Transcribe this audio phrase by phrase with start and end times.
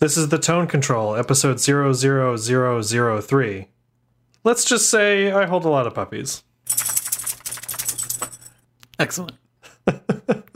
[0.00, 3.66] This is the Tone Control, episode 00003.
[4.44, 6.44] Let's just say I hold a lot of puppies.
[8.96, 9.32] Excellent.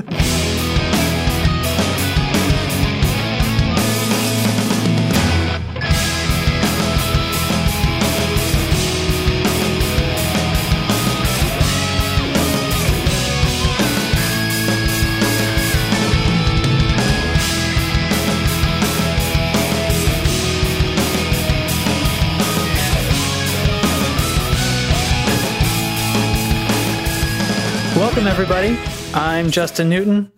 [28.13, 28.79] Welcome, everybody.
[29.15, 30.31] I'm Justin Newton.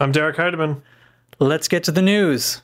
[0.00, 0.80] I'm Derek Heidemann.
[1.38, 2.62] Let's get to the news.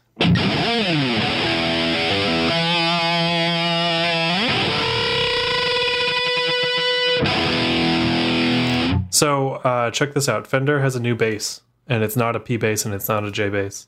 [9.10, 10.46] So, uh, check this out.
[10.46, 13.30] Fender has a new bass, and it's not a P bass and it's not a
[13.30, 13.86] J bass.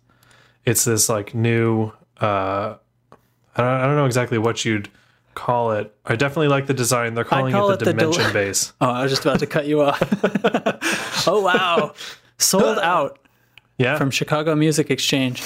[0.67, 1.93] It's this like new.
[2.21, 2.77] Uh,
[3.57, 4.91] I, don't, I don't know exactly what you'd
[5.35, 5.95] call it.
[6.05, 7.15] I definitely like the design.
[7.15, 8.73] They're calling call it it the the del- Dimension bass.
[8.81, 10.01] Oh, I was just about to cut you off.
[11.29, 11.95] oh, wow.
[12.39, 13.19] Sold out
[13.79, 15.43] Yeah, from Chicago Music Exchange.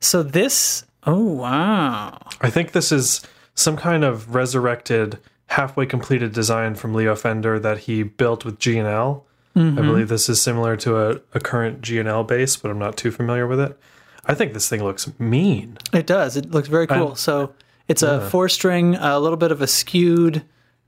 [0.00, 2.18] So, this, oh, wow.
[2.40, 3.22] I think this is
[3.54, 9.26] some kind of resurrected, halfway completed design from Leo Fender that he built with G&L.
[9.54, 9.76] I mm-hmm.
[9.76, 13.46] believe this is similar to a, a current G&L bass, but I'm not too familiar
[13.46, 13.78] with it.
[14.26, 15.78] I think this thing looks mean.
[15.94, 16.36] It does.
[16.36, 17.14] It looks very cool.
[17.14, 17.54] so,
[17.88, 20.42] it's a four string, a little bit of a skewed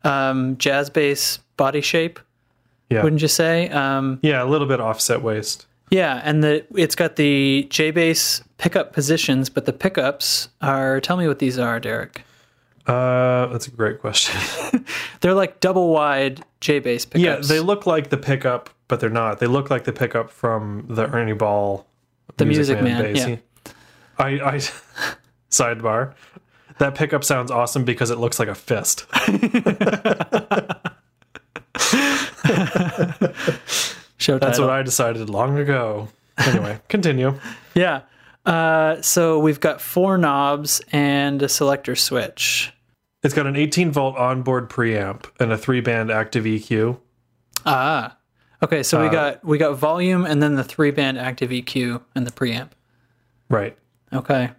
[0.04, 2.18] um, jazz bass body shape,
[2.91, 3.68] Yeah, wouldn't you say?
[3.70, 5.66] Um, yeah, a little bit offset waist.
[5.91, 11.00] Yeah, and the it's got the J bass pickup positions, but the pickups are.
[11.00, 12.22] Tell me what these are, Derek.
[12.86, 14.38] Uh, that's a great question.
[15.20, 17.48] They're like double wide J bass pickups.
[17.48, 19.38] yeah, they look like the pickup, but they're not.
[19.41, 21.86] They look like the pickup from the Ernie Ball,
[22.38, 23.26] The Music Man, bass.
[23.28, 23.36] yeah.
[24.19, 24.54] I, I
[25.50, 26.14] sidebar.
[26.79, 29.07] That pickup sounds awesome because it looks like a fist.
[34.19, 36.09] show That's what I decided long ago.
[36.38, 37.38] Anyway, continue.
[37.75, 38.03] yeah.
[38.47, 42.72] Uh, so we've got four knobs and a selector switch.
[43.22, 46.99] It's got an 18 volt onboard preamp and a three band active EQ.
[47.67, 48.17] Ah.
[48.62, 52.00] Okay, so Uh, we got we got volume and then the three band active EQ
[52.15, 52.71] and the preamp.
[53.50, 53.77] Right.
[54.12, 54.50] Okay.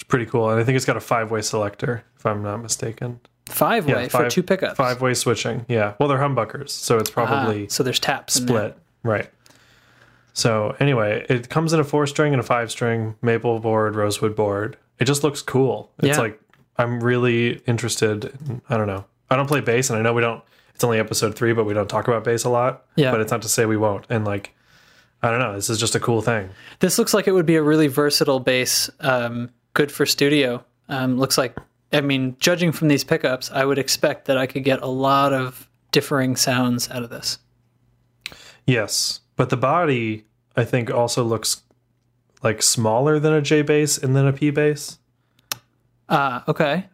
[0.00, 0.48] It's pretty cool.
[0.48, 3.20] And I think it's got a five way selector, if I'm not mistaken.
[3.46, 4.76] Five way for five- two pickups.
[4.78, 5.66] Five way switching.
[5.68, 5.92] Yeah.
[5.98, 8.56] Well, they're humbuckers, so it's Ah, probably so there's taps in there.
[8.56, 8.78] split.
[9.02, 9.30] Right.
[10.32, 14.34] So anyway, it comes in a four string and a five string maple board, rosewood
[14.36, 14.76] board.
[14.98, 15.90] It just looks cool.
[15.98, 16.18] It's Yeah.
[16.18, 16.40] like
[16.78, 18.24] I'm really interested.
[18.48, 19.04] In, I don't know.
[19.30, 20.42] I don't play bass, and I know we don't.
[20.74, 22.84] It's only episode three, but we don't talk about bass a lot.
[22.96, 23.10] Yeah.
[23.10, 24.06] But it's not to say we won't.
[24.08, 24.54] And like,
[25.22, 25.54] I don't know.
[25.54, 26.48] This is just a cool thing.
[26.78, 30.64] This looks like it would be a really versatile bass, um, good for studio.
[30.88, 31.56] Um, looks like,
[31.92, 35.32] I mean, judging from these pickups, I would expect that I could get a lot
[35.32, 37.38] of differing sounds out of this.
[38.66, 40.24] Yes, but the body
[40.56, 41.62] I think also looks
[42.42, 44.98] like smaller than a J bass and then a P bass.
[46.08, 46.86] Ah, okay.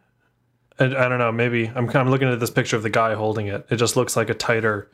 [0.78, 1.32] I, I don't know.
[1.32, 3.66] Maybe I'm kind of looking at this picture of the guy holding it.
[3.70, 4.90] It just looks like a tighter,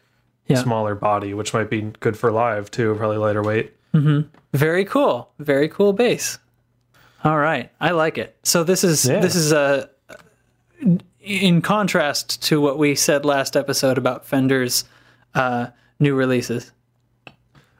[0.46, 0.62] Yeah.
[0.62, 2.94] smaller body, which might be good for live too.
[2.96, 3.72] Probably lighter weight.
[3.94, 4.28] Mm-hmm.
[4.54, 5.30] Very cool.
[5.38, 6.38] Very cool bass.
[7.24, 8.36] All right, I like it.
[8.42, 9.20] So this is Yeah.
[9.20, 9.88] this is a
[11.20, 14.84] in contrast to what we said last episode about Fender's
[15.34, 15.66] uh,
[16.00, 16.72] new releases.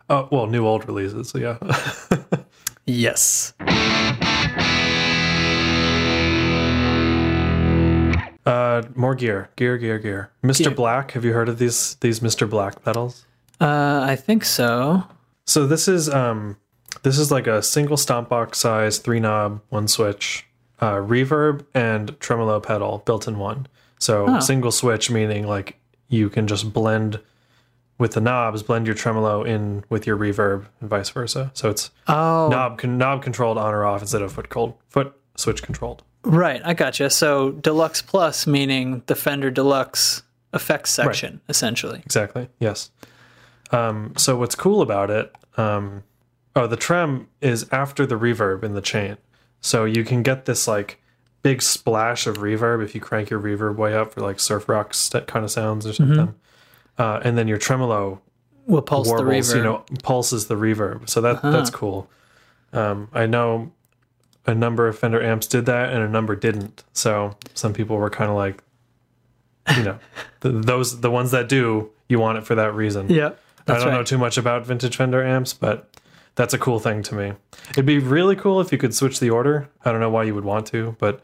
[0.08, 1.32] Oh well, new old releases.
[1.34, 1.58] Yeah.
[2.84, 3.54] Yes.
[8.44, 10.30] uh, more gear, gear, gear, gear.
[10.42, 10.64] Mr.
[10.64, 10.70] Gear.
[10.72, 11.12] Black.
[11.12, 12.48] Have you heard of these these Mr.
[12.48, 13.24] Black pedals?
[13.60, 15.04] Uh, I think so.
[15.46, 16.56] So this is um
[17.02, 20.46] this is like a single stomp box size, three knob, one switch,
[20.80, 23.66] uh, reverb and tremolo pedal built in one.
[23.98, 27.20] So single switch meaning like you can just blend
[27.98, 31.50] with the knobs, blend your tremolo in with your reverb and vice versa.
[31.54, 35.12] So it's Oh, knob con- knob controlled on or off instead of foot cold foot
[35.36, 36.02] switch controlled.
[36.24, 37.10] Right, I gotcha.
[37.10, 40.22] So deluxe plus meaning the Fender Deluxe
[40.52, 42.00] effects section, essentially.
[42.04, 42.48] Exactly.
[42.58, 42.90] Yes.
[43.70, 45.34] Um, so what's cool about it?
[45.56, 46.02] Um,
[46.54, 49.16] oh, the trem is after the reverb in the chain,
[49.60, 51.00] so you can get this like
[51.42, 54.94] big splash of reverb if you crank your reverb way up for like surf rock
[54.94, 56.34] st- kind of sounds or something.
[56.98, 58.20] Uh, and then your tremolo
[58.66, 59.56] We'll pulse the reverb.
[59.56, 61.08] you know, pulses the reverb.
[61.08, 62.08] So that that's cool.
[62.72, 63.72] Um, I know
[64.46, 66.84] a number of Fender amps did that, and a number didn't.
[66.92, 68.62] So some people were kind of like,
[69.76, 69.98] you know,
[70.42, 73.08] th those the ones that do, you want it for that reason.
[73.10, 73.32] yeah,
[73.66, 73.94] I don't right.
[73.94, 75.88] know too much about vintage Fender amps, but
[76.34, 77.32] that's a cool thing to me.
[77.70, 79.68] It'd be really cool if you could switch the order.
[79.84, 81.22] I don't know why you would want to, but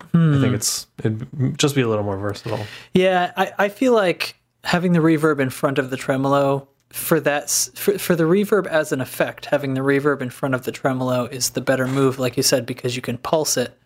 [0.00, 0.54] I think hmm.
[0.54, 2.64] it's it'd just be a little more versatile.
[2.94, 7.50] Yeah, I, I feel like having the reverb in front of the tremolo for that
[7.74, 11.26] for, for the reverb as an effect, having the reverb in front of the tremolo
[11.26, 13.78] is the better move, like you said, because you can pulse it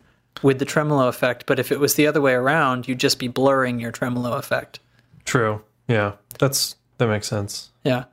[0.42, 1.44] with the tremolo effect.
[1.46, 4.80] But if it was the other way around, you'd just be blurring your tremolo effect.
[5.24, 5.62] True.
[5.88, 6.12] Yeah.
[6.38, 7.70] That's that makes sense.
[7.84, 8.04] Yeah.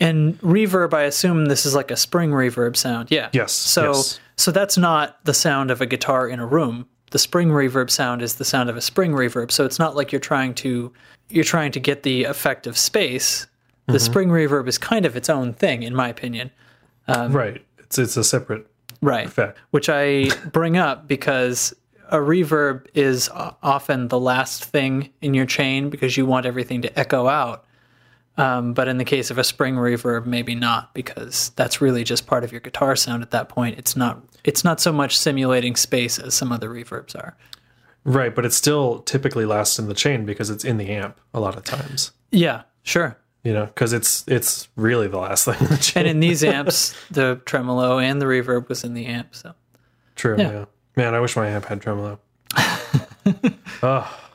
[0.00, 3.10] And reverb, I assume this is like a spring reverb sound.
[3.10, 3.30] Yeah.
[3.32, 4.20] Yes, So yes.
[4.36, 6.86] so that's not the sound of a guitar in a room.
[7.12, 9.50] The spring reverb sound is the sound of a spring reverb.
[9.50, 10.92] So it's not like you're trying to
[11.28, 13.46] you're trying to get the effect of space.
[13.86, 13.98] The Mm-hmm.
[14.04, 16.50] spring reverb is kind of its own thing, in my opinion.
[17.08, 17.62] right.
[17.78, 18.66] It's it's a separate
[19.00, 19.26] Right.
[19.26, 19.58] effect.
[19.70, 21.72] Which I bring up because
[22.10, 23.28] a reverb is
[23.62, 27.64] often the last thing in your chain because you want everything to echo out.
[28.38, 32.26] Um, but in the case of a spring reverb, maybe not because that's really just
[32.26, 33.78] part of your guitar sound at that point.
[33.78, 34.22] It's not.
[34.44, 37.36] It's not so much simulating space as some other reverbs are.
[38.04, 41.40] Right, but it still typically lasts in the chain because it's in the amp a
[41.40, 42.12] lot of times.
[42.30, 43.18] Yeah, sure.
[43.42, 46.02] You know, because it's it's really the last thing in the chain.
[46.02, 49.34] And in these amps, the tremolo and the reverb was in the amp.
[49.34, 49.54] So
[50.14, 50.36] True.
[50.38, 50.52] Yeah.
[50.52, 50.64] Yeah.
[50.96, 52.18] Man, I wish my amp had tremolo.
[53.82, 54.25] oh,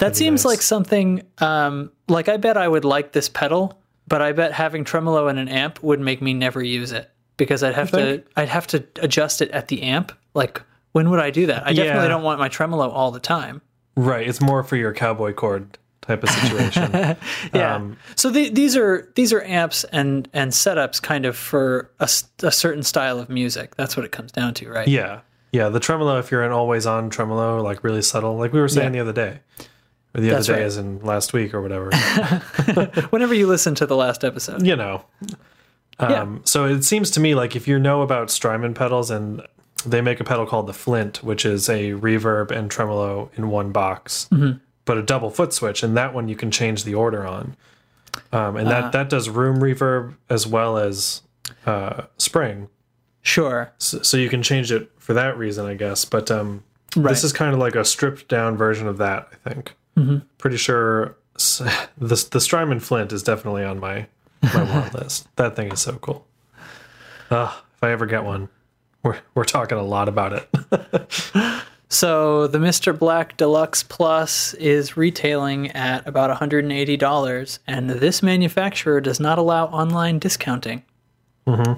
[0.00, 0.52] That seems nice.
[0.52, 4.84] like something um, like I bet I would like this pedal, but I bet having
[4.84, 8.22] tremolo in an amp would make me never use it because I'd have to?
[8.36, 10.12] I'd have to adjust it at the amp.
[10.34, 10.62] Like
[10.92, 11.62] when would I do that?
[11.66, 12.08] I definitely Yeah.
[12.08, 13.62] don't want my tremolo all the time.
[13.96, 14.26] right.
[14.26, 16.92] It's more for your cowboy chord type of situation.
[17.54, 17.74] Yeah.
[17.76, 22.08] Um, so the, these are these are amps and and setups kind of for a
[22.08, 23.76] certain style of music.
[23.76, 24.88] That's what it comes down to, right?
[24.88, 25.20] yeah.
[25.52, 25.68] Yeah.
[25.68, 28.94] The tremolo, if you're an always on tremolo, like really subtle, like we were saying
[28.94, 29.02] Yeah.
[29.04, 29.40] the other day,
[30.14, 30.66] or the That's other day right.
[30.66, 31.90] as in last week or whatever,
[33.10, 34.66] Whenever you listen to the last episode.
[34.66, 35.04] you know.
[35.98, 39.42] Um, So it seems to me like if you know about Strymon pedals and
[39.86, 43.72] they make a pedal called the Flint, which is a reverb and tremolo in one
[43.72, 44.28] box,
[44.84, 47.56] but a double foot switch, and that one you can change the order on.
[48.32, 51.22] Um, and that, that does room reverb as well as
[51.66, 52.68] uh, spring.
[53.22, 53.72] Sure.
[53.78, 56.04] So, so you can change it for that reason, I guess.
[56.04, 56.64] But um,
[56.96, 57.10] Right.
[57.10, 59.74] this is kind of like a stripped down version of that, I think.
[60.38, 64.06] Pretty sure the, the Strymon Flint is definitely on my,
[64.42, 65.28] my want list.
[65.36, 66.26] That thing is so cool.
[67.30, 68.48] Uh, if I ever get one,
[69.02, 71.62] we're, we're talking a lot about it.
[71.92, 72.96] So the Mr.
[72.96, 80.20] Black Deluxe Plus is retailing at about $180, and this manufacturer does not allow online
[80.20, 80.84] discounting.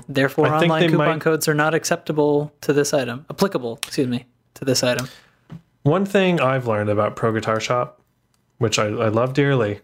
[0.06, 3.24] Therefore, I online coupon might- codes are not acceptable to this item.
[3.30, 5.08] Applicable, excuse me, to this item.
[5.82, 7.98] One thing I've learned about Pro Guitar Shop,
[8.62, 9.80] which I, I love dearly,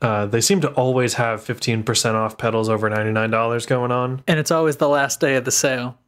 [0.00, 4.22] uh, they seem to always have 15% off pedals over $99 going on.
[4.26, 5.98] And it's always the last day of the sale.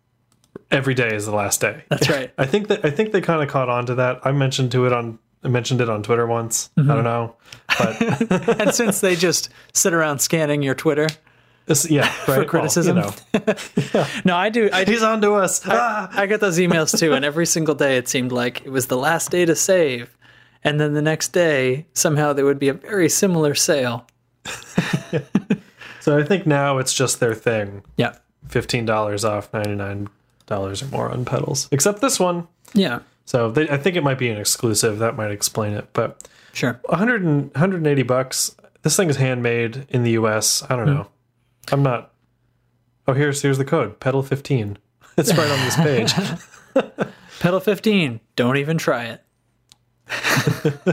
[0.70, 1.84] Every day is the last day.
[1.90, 2.32] That's right.
[2.38, 4.20] I think that I think they kind of caught on to that.
[4.24, 6.70] I mentioned to it on I mentioned it on Twitter once.
[6.78, 6.90] Mm-hmm.
[6.90, 7.36] I don't know,
[7.78, 11.08] but and since they just sit around scanning your Twitter,
[11.66, 12.38] it's, yeah, right.
[12.38, 12.96] Well, criticism.
[12.96, 14.70] you know, no, I do.
[14.72, 14.92] I do.
[14.92, 15.60] he's on to us.
[15.66, 16.08] Ah!
[16.12, 18.96] I got those emails too, and every single day it seemed like it was the
[18.96, 20.16] last day to save.
[20.64, 24.06] And then the next day, somehow there would be a very similar sale.
[26.04, 27.82] So I think now it's just their thing.
[27.96, 28.16] Yeah.
[28.48, 30.08] Fifteen dollars off, ninety nine
[30.44, 32.46] dollars or more on pedals, except this one.
[32.74, 32.98] Yeah.
[33.24, 34.98] So they, I think it might be an exclusive.
[34.98, 35.88] That might explain it.
[35.94, 36.78] But Sure.
[36.84, 38.54] 100 and, 180 bucks.
[38.82, 40.62] This thing is handmade in the U.S.
[40.68, 40.94] I don't hmm.
[40.94, 41.06] know.
[41.72, 42.12] I'm not.
[43.08, 43.98] Oh, here's here's the code.
[43.98, 44.78] Pedal 15.
[45.16, 46.12] It's right on this page.
[47.40, 48.20] Pedal 15.
[48.36, 49.23] Don't even try it.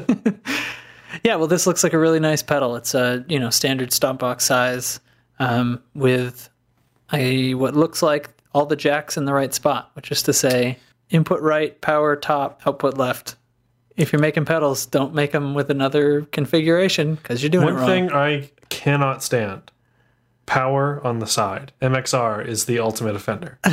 [1.23, 2.75] yeah, well, this looks like a really nice pedal.
[2.75, 4.99] It's a you know standard stomp box size
[5.39, 6.49] um, with
[7.13, 10.77] a what looks like all the jacks in the right spot, which is to say,
[11.09, 13.35] input right, power top, output left.
[13.97, 17.77] If you're making pedals, don't make them with another configuration because you're doing One it
[17.77, 17.87] wrong.
[17.87, 19.71] thing I cannot stand
[20.45, 21.71] power on the side.
[21.81, 23.59] MXR is the ultimate offender.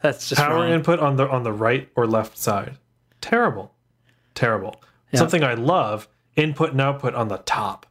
[0.00, 0.70] That's just Power wrong.
[0.70, 2.78] input on the on the right or left side.
[3.20, 3.73] Terrible.
[4.34, 4.76] Terrible.
[5.14, 7.86] Something I love, input and output on the top.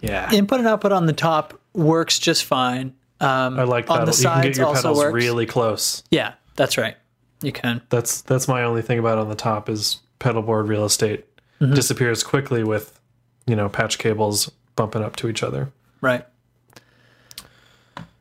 [0.00, 0.30] Yeah.
[0.32, 2.94] input and output on the top works just fine.
[3.20, 4.00] Um, I like that.
[4.00, 5.14] on the you can get your also pedals works.
[5.14, 6.02] really close.
[6.10, 6.96] Yeah, that's right.
[7.42, 7.80] You can.
[7.90, 11.26] That's that's my only thing about on the top is pedal board real estate
[11.60, 11.74] Mm-hmm.
[11.74, 12.98] disappears quickly with
[13.46, 15.70] you know patch cables bumping up to each other.
[16.00, 16.26] Right.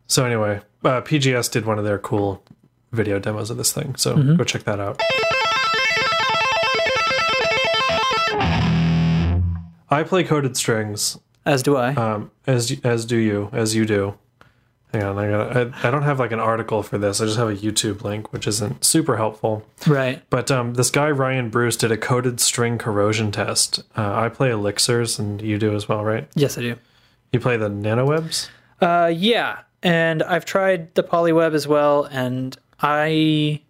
[0.06, 2.44] So anyway, uh, PGS did one of their cool
[2.92, 3.96] video demos of this thing.
[3.96, 4.36] So Mm-hmm.
[4.36, 5.01] go check that out.
[9.93, 11.93] I play coated strings, As do I.
[11.93, 14.17] um, as as do you, as you do,
[14.91, 17.21] hang on, I got I, I don't have like an article for this.
[17.21, 19.65] I just have a YouTube link, which isn't super helpful.
[19.88, 20.21] Right.
[20.29, 23.83] But um, this guy Ryan Bruce did a coated string corrosion test.
[23.95, 26.27] Uh, I play elixirs, and you do as well, right?
[26.35, 26.75] Yes, I do.
[27.31, 28.50] You play the nanowebs.
[28.81, 33.62] Uh, yeah, and I've tried the polyweb as well, and I,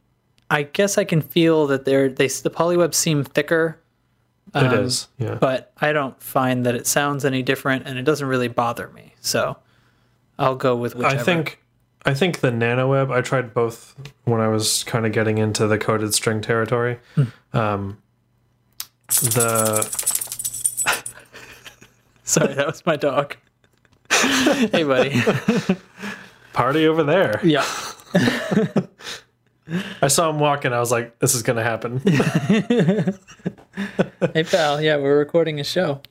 [0.50, 3.80] I guess I can feel that they're they the polywebs seem thicker,
[4.56, 5.36] it is, yeah.
[5.36, 9.14] but I don't find that it sounds any different, and it doesn't really bother me.
[9.20, 9.58] So,
[10.38, 11.20] I'll go with whichever.
[11.20, 11.60] I think
[12.06, 13.12] I think the nanoweb.
[13.12, 13.96] I tried both
[14.26, 17.00] when I was kind of getting into the coated string territory.
[17.54, 18.02] Um,
[19.08, 19.82] the
[22.24, 23.36] Sorry, that was my dog.
[24.12, 25.22] hey, buddy.
[26.54, 27.40] party over there.
[27.44, 27.66] Yeah.
[30.02, 30.74] I saw him walking.
[30.74, 32.02] I was like, "This is gonna happen."
[34.34, 34.82] Hey, pal.
[34.82, 36.02] Yeah, we're recording a show.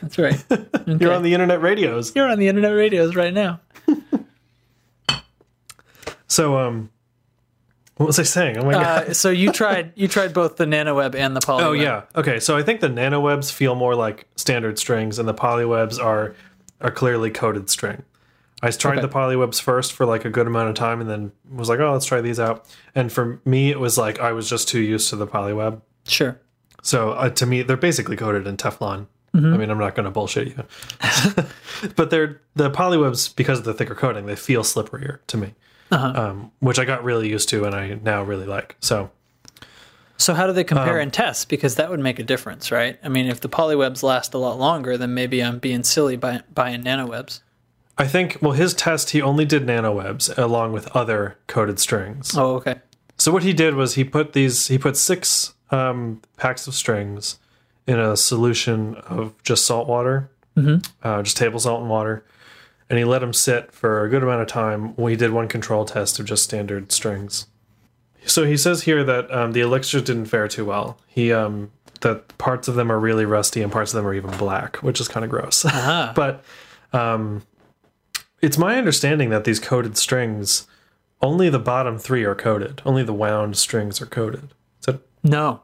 [0.00, 0.42] That's right.
[0.86, 2.14] You're on the internet radios.
[2.14, 3.60] You're on the internet radios right now.
[6.28, 6.90] So, um,
[7.96, 8.58] what was I saying?
[8.58, 9.08] Oh my god.
[9.08, 11.62] Uh, so you tried you tried both the nanoweb and the polyweb.
[11.62, 12.02] Oh yeah.
[12.14, 12.40] Okay.
[12.40, 16.34] So I think the nanowebs feel more like standard strings, and the polywebs are
[16.80, 18.02] are clearly coated string.
[18.62, 19.02] I tried Okay.
[19.02, 21.92] the polywebs first for like a good amount of time, and then was like, "Oh,
[21.92, 25.10] let's try these out." And for me, it was like I was just too used
[25.10, 25.82] to the polyweb.
[26.08, 26.40] Sure.
[26.82, 29.06] So uh, to me, they're basically coated in Teflon.
[29.34, 29.52] Mm-hmm.
[29.52, 30.64] I mean, I'm not going to bullshit you,
[31.96, 34.24] but they're the polywebs because of the thicker coating.
[34.26, 35.54] They feel slipperier to me,
[35.90, 36.06] Uh-huh.
[36.20, 38.76] um, which I got really used to, and I now really like.
[38.80, 39.10] So
[40.16, 41.50] So how do they Um, compare and test?
[41.50, 42.98] Because that would make a difference, right?
[43.04, 46.40] I mean, if the polywebs last a lot longer, then maybe I'm being silly by
[46.54, 47.40] buying nanowebs.
[47.98, 52.36] I think, well, his test, he only did nanowebs along with other coated strings.
[52.36, 52.76] Oh, okay.
[53.16, 57.38] So what he did was he put these, he put six um, packs of strings
[57.86, 60.30] in a solution of just salt water,
[61.02, 62.24] uh, just table salt and water,
[62.90, 64.94] and he let them sit for a good amount of time.
[64.96, 67.46] We did one control test of just standard strings.
[68.26, 70.98] So he says here that um, the elixirs didn't fare too well.
[71.06, 74.36] He um, that parts of them are really rusty and parts of them are even
[74.36, 75.64] black, which is kind of gross.
[75.66, 76.12] Ah.
[76.16, 76.44] but
[76.92, 77.42] um,
[78.46, 80.66] it's my understanding that these coated strings,
[81.20, 82.80] only the bottom three are coated.
[82.84, 84.54] Only the wound strings are coated.
[84.80, 85.62] Is that No,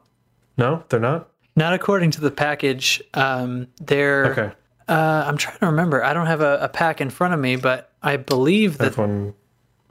[0.57, 0.83] no?
[0.89, 1.29] They're not.
[1.55, 3.01] not according to the package.
[3.13, 4.25] Um, they're.
[4.31, 4.51] Okay,
[4.87, 6.03] Uh, I'm trying to remember.
[6.03, 8.83] I don't have a, a pack in front of me, but I believe I that
[8.85, 9.33] have one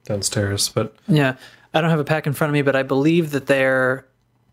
[0.04, 0.68] downstairs.
[0.68, 1.37] But Yeah,
[1.72, 4.06] I don't have a pack in front of me, but I believe that they're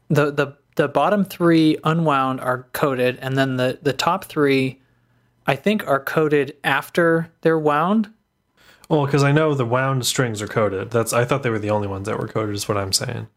[0.10, 4.79] the the the bottom three unwound are coated, and then the the top three,
[5.46, 8.10] I think, are coated after they're wound.
[8.89, 10.91] Well, because I know the wound strings are coated.
[10.91, 12.55] That's I thought they were the only ones that were coated.
[12.55, 13.27] Is what I'm saying.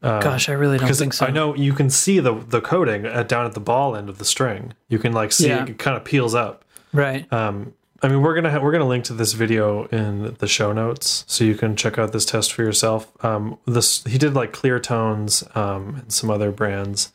[0.00, 1.26] Gosh, I really don't think so.
[1.26, 4.18] I know you can see the the coating at, down at the ball end of
[4.18, 4.74] the string.
[4.88, 5.64] You can like see Yeah.
[5.66, 6.64] it, kind of peels up.
[6.92, 7.30] Right.
[7.32, 10.72] Um, I mean, we're gonna ha- we're gonna link to this video in the show
[10.72, 13.12] notes, so you can check out this test for yourself.
[13.24, 17.12] Um, this he did like clear tones um, and some other brands.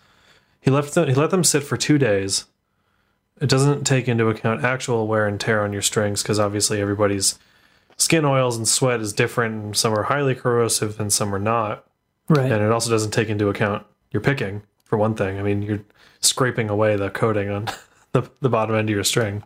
[0.59, 2.45] He left them, he let them sit for two days.
[3.39, 7.39] It doesn't take into account actual wear and tear on your strings because obviously everybody's
[7.97, 9.63] skin oils and sweat is different.
[9.63, 11.85] And some are highly corrosive and some are not.
[12.29, 12.51] right.
[12.51, 15.39] And it also doesn't take into account your picking for one thing.
[15.39, 15.81] I mean, you're
[16.21, 17.69] scraping away the coating on
[18.11, 19.43] the, the bottom end of your string.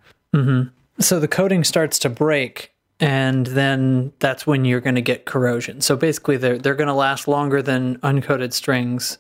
[1.00, 5.82] so the coating starts to break and then that's when you're going to get corrosion
[5.82, 9.18] so basically they're, they're going to last longer than uncoated strings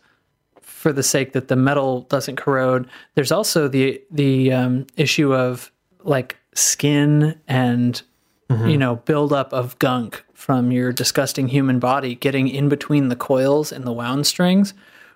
[0.62, 5.72] for the sake that the metal doesn't corrode there's also the the um, issue of
[6.03, 8.01] like skin and
[8.50, 13.72] you know buildup of gunk from your disgusting human body getting in between the coils
[13.74, 14.74] and the wound strings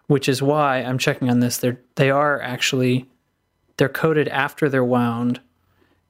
[0.07, 3.05] which is why i'm checking on this they're they are actually
[3.77, 5.39] they're coated after they're wound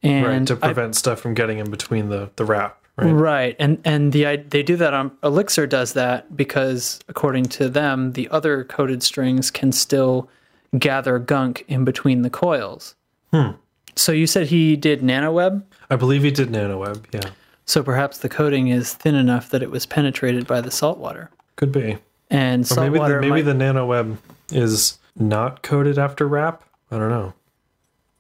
[0.02, 3.56] and right to I- prevent stuff from getting in between the the wrap right Right,
[3.58, 8.28] and and the they do that on Elixir does that because according to them, the
[8.30, 10.30] other coated strings can still
[10.78, 12.96] gather gunk in between the coils.
[13.32, 13.52] Hmm.
[13.96, 17.32] So you said he did nanoweb, i believe he did nanoweb yeah.
[17.66, 21.30] So perhaps the coating is thin enough that it was penetrated by the salt water,
[21.56, 21.98] could be.
[22.30, 24.18] And or salt maybe the, maybe might, the nanoweb
[24.52, 26.64] is not coated after wrap?
[26.90, 27.34] I don't know.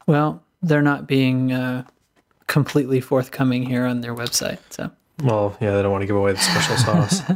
[0.08, 1.84] Well, they're not being uh,
[2.48, 4.60] completely forthcoming here on their website.
[4.70, 4.92] So.
[5.24, 7.22] Well yeah they don't want to give away the special sauce.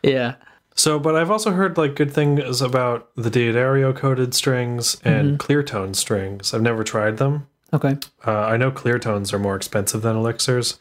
[0.00, 0.36] Yeah,
[0.76, 5.64] so but i've also heard like good things about the D'Addario coated strings and clear
[5.64, 6.54] tone strings.
[6.54, 7.96] I've never tried them okay,
[8.26, 10.78] Uh, I know clear tones are more expensive than elixirs,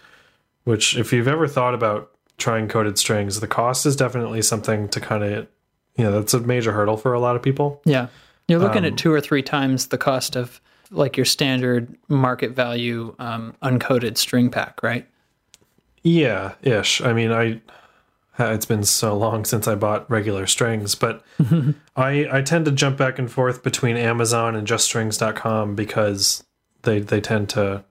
[0.64, 5.00] which, if you've ever thought about trying coated strings, the cost is definitely something to
[5.00, 5.48] kind of,
[5.98, 7.82] you know, that's a major hurdle for a lot of people.
[7.86, 8.08] Yeah.
[8.48, 12.52] You're looking Um, at two or three times the cost of like your standard market
[12.52, 15.06] value um, uncoated string pack, right?
[16.04, 17.02] Yeah, ish.
[17.02, 17.60] I mean, I
[18.40, 21.24] it's been so long since I bought regular strings, but
[21.98, 26.44] I I tend to jump back and forth between Amazon and JustStrings.com because
[26.88, 27.84] they they tend to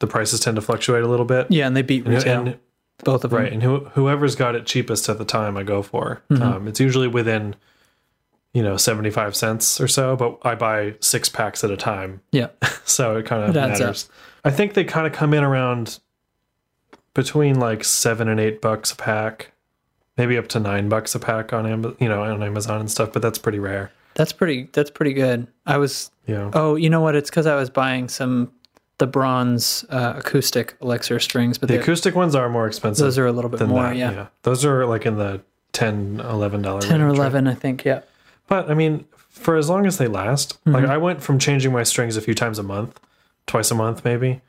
[0.00, 1.46] the prices tend to fluctuate a little bit.
[1.48, 2.48] Yeah, and they beat retail.
[2.48, 2.58] And,
[3.04, 3.40] both of them.
[3.40, 6.22] right, and who, whoever's got it cheapest at the time, I go for.
[6.30, 6.42] Mm-hmm.
[6.42, 7.56] Um, it's usually within
[8.52, 12.20] you know seventy five cents or so, but I buy six packs at a time,
[12.30, 12.48] Yeah.
[12.84, 14.08] so it kind of It matters.
[14.44, 16.00] I think they kind of come in around
[17.14, 19.52] between like seven and eight bucks a pack,
[20.16, 23.12] maybe up to nine bucks a pack on Amazon, you know, on Amazon and stuff.
[23.12, 23.90] But that's pretty rare.
[24.14, 25.46] That's pretty that's pretty good.
[25.66, 26.50] I was Yeah.
[26.54, 27.14] Oh, you know what?
[27.16, 28.52] It's cuz I was buying some
[28.98, 33.04] the bronze uh, acoustic elixir strings, but the acoustic ones are more expensive.
[33.04, 34.26] those are a little bit more, that, yeah.
[34.42, 35.40] Those are like in the
[35.72, 37.24] 10 11 dollar 10 or range, right?
[37.32, 38.02] 11, I think, yeah.
[38.46, 40.72] But I mean, for as long as they last, Mm-hmm.
[40.74, 43.00] like I went from changing my strings a few times a month,
[43.46, 44.40] twice a month maybe,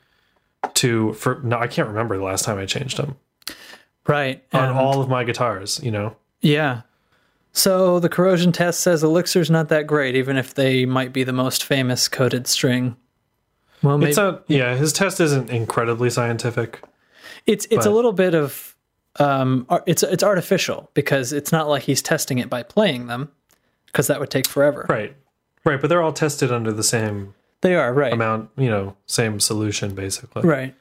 [0.74, 3.16] to for no, I can't remember the last time I changed them
[4.06, 4.42] Right.
[4.52, 5.80] on and- all of my guitars.
[5.82, 6.82] You know, Yeah.
[7.56, 11.32] So the corrosion test says Elixir's not that great, even if they might be the
[11.32, 12.96] most famous coated string.
[13.82, 14.74] Well, maybe it's it's a yeah.
[14.76, 16.82] His test isn't incredibly scientific.
[17.46, 18.74] it's, a but- little bit of
[19.20, 23.30] um, it's it's artificial because it's not like he's testing it by playing them,
[23.86, 24.84] because that would take forever.
[24.88, 25.14] Right,
[25.64, 25.80] right.
[25.80, 29.94] But they're all tested under the same They are right, amount, you know, same solution
[29.94, 30.42] basically.
[30.42, 30.74] right.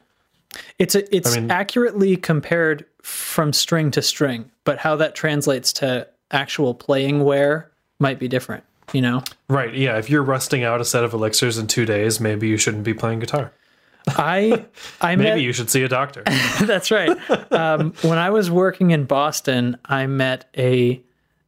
[0.80, 5.72] It's a, it's I mean- accurately compared from string to string, but how that translates
[5.74, 8.64] to actual playing wear might be different.
[8.92, 9.74] You know, Right.
[9.74, 9.98] Yeah.
[9.98, 12.94] If you're rusting out a set of elixirs in two days, maybe you shouldn't be
[12.94, 13.54] playing guitar.
[14.08, 14.66] I
[15.00, 16.24] I Maybe met you should see a doctor.
[16.62, 17.18] That's right.
[17.52, 21.02] Um, when I was working in Boston, I met a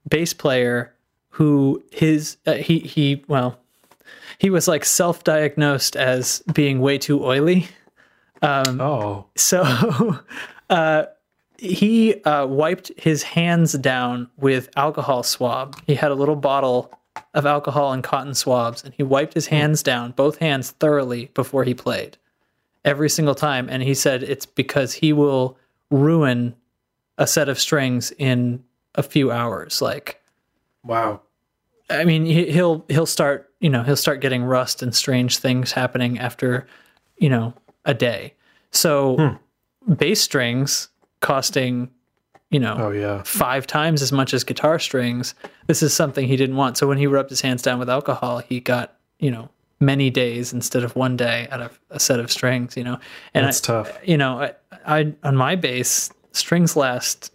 [0.07, 0.93] bass player
[1.31, 3.59] who his uh, he he well
[4.37, 7.67] he was like self-diagnosed as being way too oily.
[8.41, 10.19] oh, So
[10.69, 11.05] uh,
[11.57, 15.75] he uh, wiped his hands down with alcohol swab.
[15.87, 16.91] He had a little bottle
[17.33, 21.63] of alcohol and cotton swabs, and he wiped his hands down, both hands thoroughly, before
[21.63, 22.17] he played
[22.83, 23.67] every single time.
[23.69, 25.57] And he said it's because he will
[25.89, 26.55] ruin
[27.17, 28.63] a set of strings in
[28.95, 29.81] a few hours.
[29.81, 30.21] Like,
[30.83, 31.21] wow.
[31.89, 35.71] I mean, he, he'll he'll start you know he'll start getting rust and strange things
[35.71, 36.67] happening after
[37.17, 37.53] you know
[37.85, 38.33] a day.
[38.71, 39.37] So
[39.97, 40.89] bass strings
[41.21, 41.89] costing
[42.51, 43.23] you know Oh yeah.
[43.23, 45.33] five times as much as guitar strings.
[45.67, 46.77] This is something he didn't want.
[46.77, 49.49] So when he rubbed his hands down with alcohol, he got you know
[49.79, 52.77] many days instead of one day out of a set of strings.
[52.77, 52.99] You know,
[53.33, 53.99] and That's I, tough.
[54.03, 54.53] You know, I,
[54.99, 57.31] I on my bass strings last.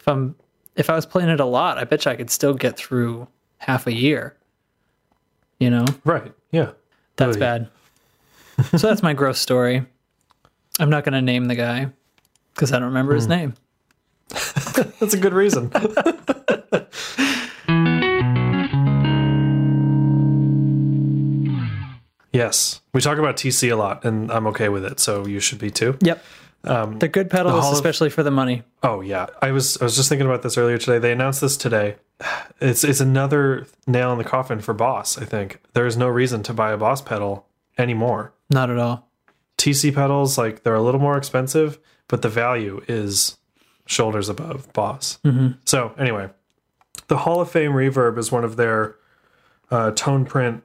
[0.00, 0.34] If I'm
[0.76, 3.26] if I was playing it a lot, I bet you I could still get through
[3.58, 4.36] half a year.
[5.58, 6.32] You know, Right.
[6.52, 6.70] Yeah.
[7.16, 7.68] that's bad.
[8.70, 9.84] so that's my gross story.
[10.78, 11.90] I'm not going to name the guy
[12.58, 13.30] because I don't remember his hmm.
[13.30, 13.54] name.
[14.98, 15.70] That's a good reason.
[22.32, 22.80] yes.
[22.92, 25.70] We talk about TC a lot, and I'm okay with it, so you should be
[25.70, 25.96] too.
[26.00, 26.24] Yep.
[26.64, 28.64] Um, they're good of- especially for the money.
[28.82, 30.98] Oh yeah, I was I was just thinking about this earlier today.
[30.98, 31.94] They announced this today.
[32.60, 35.16] It's it's another nail in the coffin for Boss.
[35.16, 37.46] I think there is no reason to buy a Boss pedal
[37.78, 38.32] anymore.
[38.50, 39.08] Not at all.
[39.56, 43.36] TC pedals like they're a little more expensive, but the value is
[43.86, 45.18] shoulders above Boss.
[45.64, 46.28] So anyway,
[47.08, 48.96] the Hall of Fame Reverb is one of their
[49.70, 50.62] uh, tone print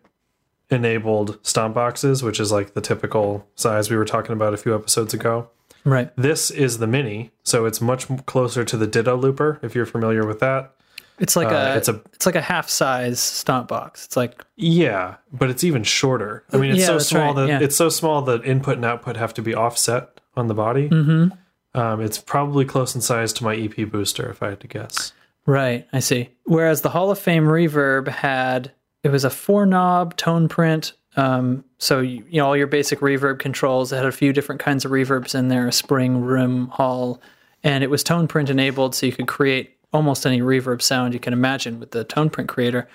[0.70, 4.74] enabled stomp boxes, which is like the typical size we were talking about a few
[4.76, 5.50] episodes ago.
[5.86, 6.12] Right.
[6.16, 10.26] This is the mini, so it's much closer to the Ditto Looper if you're familiar
[10.26, 10.74] with that.
[11.20, 14.06] It's like Uh, a it's a it's like a half size stomp box.
[14.06, 16.44] It's like Yeah, but it's even shorter.
[16.52, 17.60] I mean, it's Yeah, so small right, that yeah.
[17.62, 20.90] it's so small that input and output have to be offset on the body.
[20.90, 21.80] Mm-hmm.
[21.80, 25.12] Um, it's probably close in size to my EP booster, if I had to guess.
[25.46, 25.88] right.
[25.92, 26.30] I see.
[26.46, 28.72] Whereas the Hall of Fame Reverb had
[29.04, 30.94] it was a four knob tone print.
[31.16, 33.92] Um, so you, you know all your basic reverb controls.
[33.92, 37.22] It had a few different kinds of reverbs in there: a spring, room, hall,
[37.64, 41.20] and it was tone print enabled, so you could create almost any reverb sound you
[41.20, 42.88] can imagine with the tone print creator.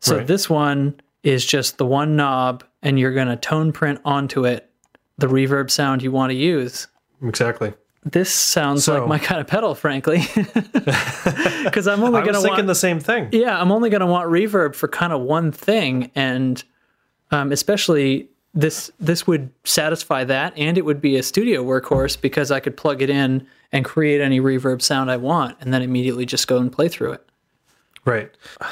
[0.00, 0.26] So Right.
[0.26, 4.69] this one is just the one knob, and you're going to tone print onto it
[5.20, 6.86] the reverb sound you want to use.
[7.22, 7.72] Exactly.
[8.04, 10.22] This sounds So- like my kind of pedal, frankly,
[11.64, 12.66] because I'm only going to thinking want.
[12.66, 13.28] the same thing.
[13.32, 16.62] yeah, I'm only going to want reverb for kind of one thing, and
[17.30, 22.50] um, especially this this would satisfy that, and it would be a studio workhorse because
[22.50, 26.26] I could plug it in and create any reverb sound I want, and then immediately
[26.26, 27.26] just go and play through it.
[28.04, 28.30] Right.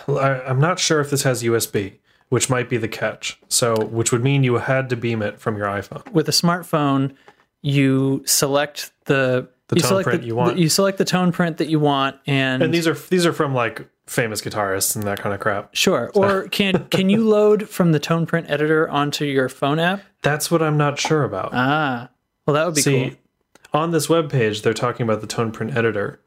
[0.09, 3.39] I'm not sure if this has USB, which might be the catch.
[3.49, 6.11] So, which would mean you had to beam it from your iPhone.
[6.13, 7.15] With a smartphone,
[7.63, 10.59] you select the the You tone print the, you want.
[10.59, 13.55] You select the tone print that you want, and, and these are these are from
[13.55, 15.75] like famous guitarists and that kind of crap.
[15.75, 16.11] sure.
[16.15, 20.03] Or can can you load from the tone print editor onto your phone app?
[20.23, 21.51] That's what I'm not sure about.
[21.53, 22.09] Ah,
[22.47, 23.81] well, that would be See, cool.
[23.83, 26.21] on this web page, they're talking about the tone print editor.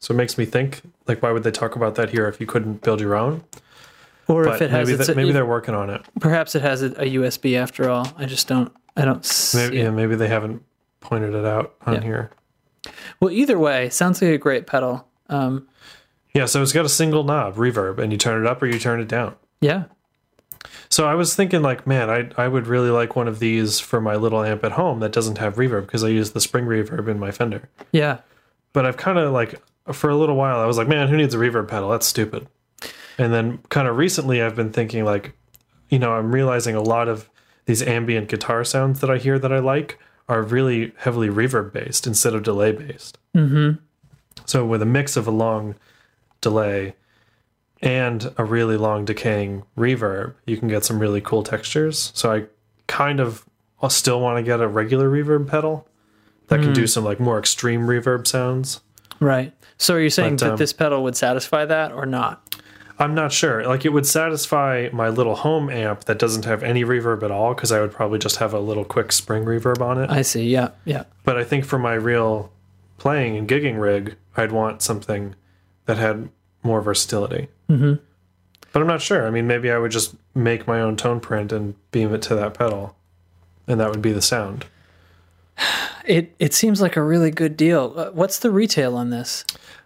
[0.00, 2.46] So it makes me think, like, why would they talk about that here if you
[2.46, 3.44] couldn't build your own?
[4.32, 6.02] Or But if it has, maybe, its, that- maybe they're working on it.
[6.20, 8.08] perhaps it has a, a USB after all.
[8.16, 8.72] I just don't.
[8.96, 9.24] I don't.
[9.24, 10.62] See Maybe, yeah, maybe they haven't
[11.00, 12.00] pointed it out on Yeah.
[12.02, 12.30] here.
[13.20, 15.06] Well, either way, sounds like a great pedal.
[15.28, 15.68] Um,
[16.34, 18.78] Yeah, so it's got a single knob, reverb, and you turn it up or you
[18.78, 19.34] turn it down.
[19.60, 19.84] yeah,
[20.90, 24.00] So I was thinking, like, man, I I would really like one of these for
[24.00, 27.08] my little amp at home that doesn't have reverb because I use the spring reverb
[27.08, 27.68] in my Fender.
[27.92, 28.18] yeah,
[28.72, 29.60] But I've kind of like
[29.92, 31.88] for a little while I was like, man, who needs a reverb pedal?
[31.90, 32.46] That's stupid.
[33.22, 35.32] And then kind of recently I've been thinking like,
[35.88, 37.30] you know, I'm realizing a lot of
[37.66, 42.06] these ambient guitar sounds that I hear that I like are really heavily reverb based
[42.06, 43.18] instead of delay based.
[43.36, 43.78] Mm-hmm.
[44.44, 45.76] So with a mix of a long
[46.40, 46.94] delay
[47.80, 52.10] and a really long decaying reverb, you can get some really cool textures.
[52.16, 52.46] So I
[52.88, 53.44] kind of
[53.80, 55.86] I still want to get a regular reverb pedal
[56.48, 58.80] that can do some like more extreme reverb sounds.
[59.20, 59.54] right.
[59.78, 62.51] So are you saying But, that um, this pedal would satisfy that or not?
[63.02, 63.66] I'm not sure.
[63.66, 67.52] Like it would satisfy my little home amp that doesn't have any reverb at all
[67.52, 70.08] because I would probably just have a little quick spring reverb on it.
[70.08, 70.44] I see.
[70.44, 72.52] Yeah, yeah, but I think for my real
[72.98, 75.34] playing and gigging rig, I'd want something
[75.86, 76.28] that had
[76.62, 77.48] more versatility.
[77.68, 77.94] Mm-hmm.
[78.72, 79.26] But I'm not sure.
[79.26, 82.36] I mean, maybe I would just make my own tone print and beam it to
[82.36, 82.94] that pedal,
[83.66, 84.66] and that would be the sound.
[86.04, 87.94] It it seems like a really good deal.
[87.96, 89.44] Uh, What's the retail on this?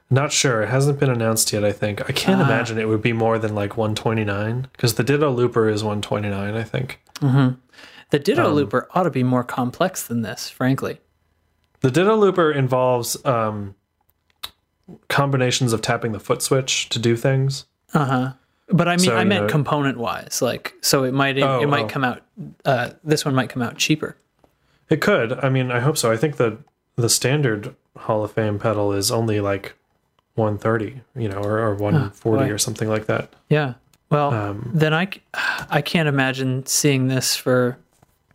[0.08, 0.62] Not sure.
[0.62, 1.64] It hasn't been announced yet.
[1.64, 5.30] I think I can't imagine it would be more than like 129 because the Ditto
[5.30, 6.54] Looper is 129.
[6.54, 11.00] I think The Ditto Um, looper ought to be more complex than this, frankly.
[11.80, 13.74] the Ditto Looper involves um,
[15.08, 17.66] combinations of tapping the foot switch to do things.
[17.92, 18.32] Uh huh.
[18.68, 21.66] But I mean, So, I meant know- component wise, like so it might it, Oh,
[21.66, 21.88] might oh.
[21.88, 22.22] come out.
[22.64, 24.16] Uh, this one might come out cheaper.
[24.88, 25.32] It could.
[25.44, 26.10] I mean, I hope so.
[26.12, 26.58] I think the
[26.96, 29.74] the standard Hall of Fame pedal is only like
[30.36, 32.50] 130, you know, or, or 140 boy.
[32.52, 33.32] or something like that.
[33.48, 33.74] Yeah.
[34.10, 37.76] Well, Um, then I can't imagine seeing this for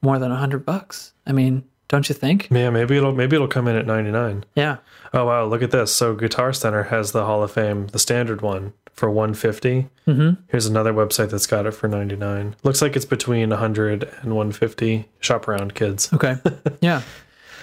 [0.02, 1.14] more than a hundred bucks.
[1.26, 2.48] I mean, don't you think?
[2.52, 4.44] Yeah, maybe it'll maybe it'll come in at 99.
[4.56, 4.78] Yeah.
[5.14, 5.94] Oh wow, look at this.
[5.94, 9.88] So Guitar Center has the Hall of Fame, the standard one for 150.
[10.08, 10.42] Mm-hmm.
[10.50, 12.56] Here's another website that's got it for 99.
[12.64, 15.08] Looks like it's between 100 and 150.
[15.20, 16.12] Shop around, kids.
[16.14, 16.36] Okay.
[16.82, 17.02] Yeah.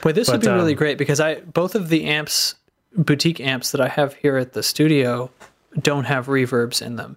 [0.02, 2.54] Boy, this would But, be really um, great because I both of the amps,
[2.96, 5.30] boutique amps that I have here at the studio,
[5.80, 7.16] don't have reverbs in them,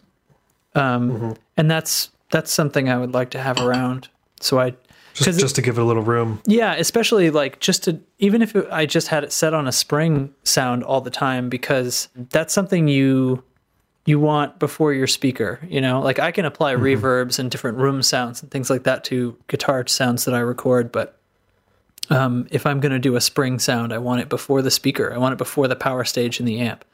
[0.76, 1.32] um, Mm-hmm.
[1.58, 4.08] and that's that's something I would like to have around.
[4.40, 4.74] So I,
[5.14, 6.42] Just, just to give it a little room.
[6.46, 9.72] yeah, especially like just to even if it, I just had it set on a
[9.72, 13.44] spring sound all the time because that's something you
[14.06, 15.60] you want before your speaker.
[15.70, 19.04] You know, like I can apply reverbs and different room sounds and things like that
[19.06, 21.20] to guitar sounds that I record, but
[22.12, 25.14] um, if I'm going to do a spring sound, I want it before the speaker.
[25.14, 26.86] I want it before the power stage in the amp.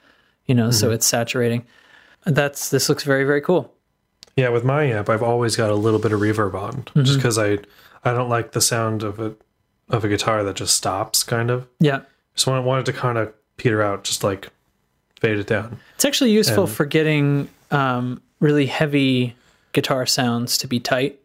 [0.46, 1.66] You know, so it's saturating.
[2.26, 3.74] That's this looks very very cool.
[4.38, 7.38] Yeah, with my amp, I've always got a little bit of reverb on, just because
[7.38, 7.58] I
[8.06, 9.36] I don't like the sound of a
[9.90, 11.68] of a guitar that just stops, kind of.
[11.80, 12.02] Yeah.
[12.36, 14.50] Just want wanted to kind of peter out, just like
[15.20, 15.80] fade it down.
[15.96, 19.36] It's actually useful And- for getting um, really heavy
[19.74, 21.20] guitar sounds to be tight.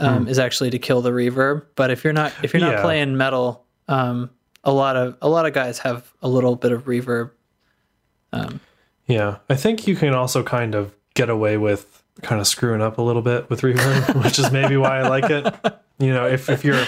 [0.00, 1.66] Um, Is actually to kill the reverb.
[1.76, 2.82] But if you're not if you're not Yeah.
[2.82, 4.30] playing metal, um,
[4.64, 7.30] a lot of a lot of guys have a little bit of reverb.
[9.06, 12.98] Yeah, I think you can also kind of get away with kind of screwing up
[12.98, 15.46] a little bit with reverb, which is maybe why I like it.
[15.98, 16.84] You know, if if you're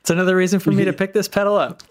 [0.00, 1.82] It's another reason for me to pick this pedal up.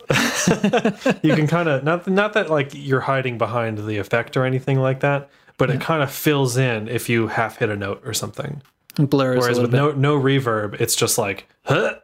[1.24, 4.80] you can kind of not not that like you're hiding behind the effect or anything
[4.80, 8.13] like that, but it kind of fills in if you half hit a note or
[8.13, 8.62] something.
[8.97, 9.77] Blurs Whereas with bit.
[9.77, 11.95] no no reverb, it's just like, huh?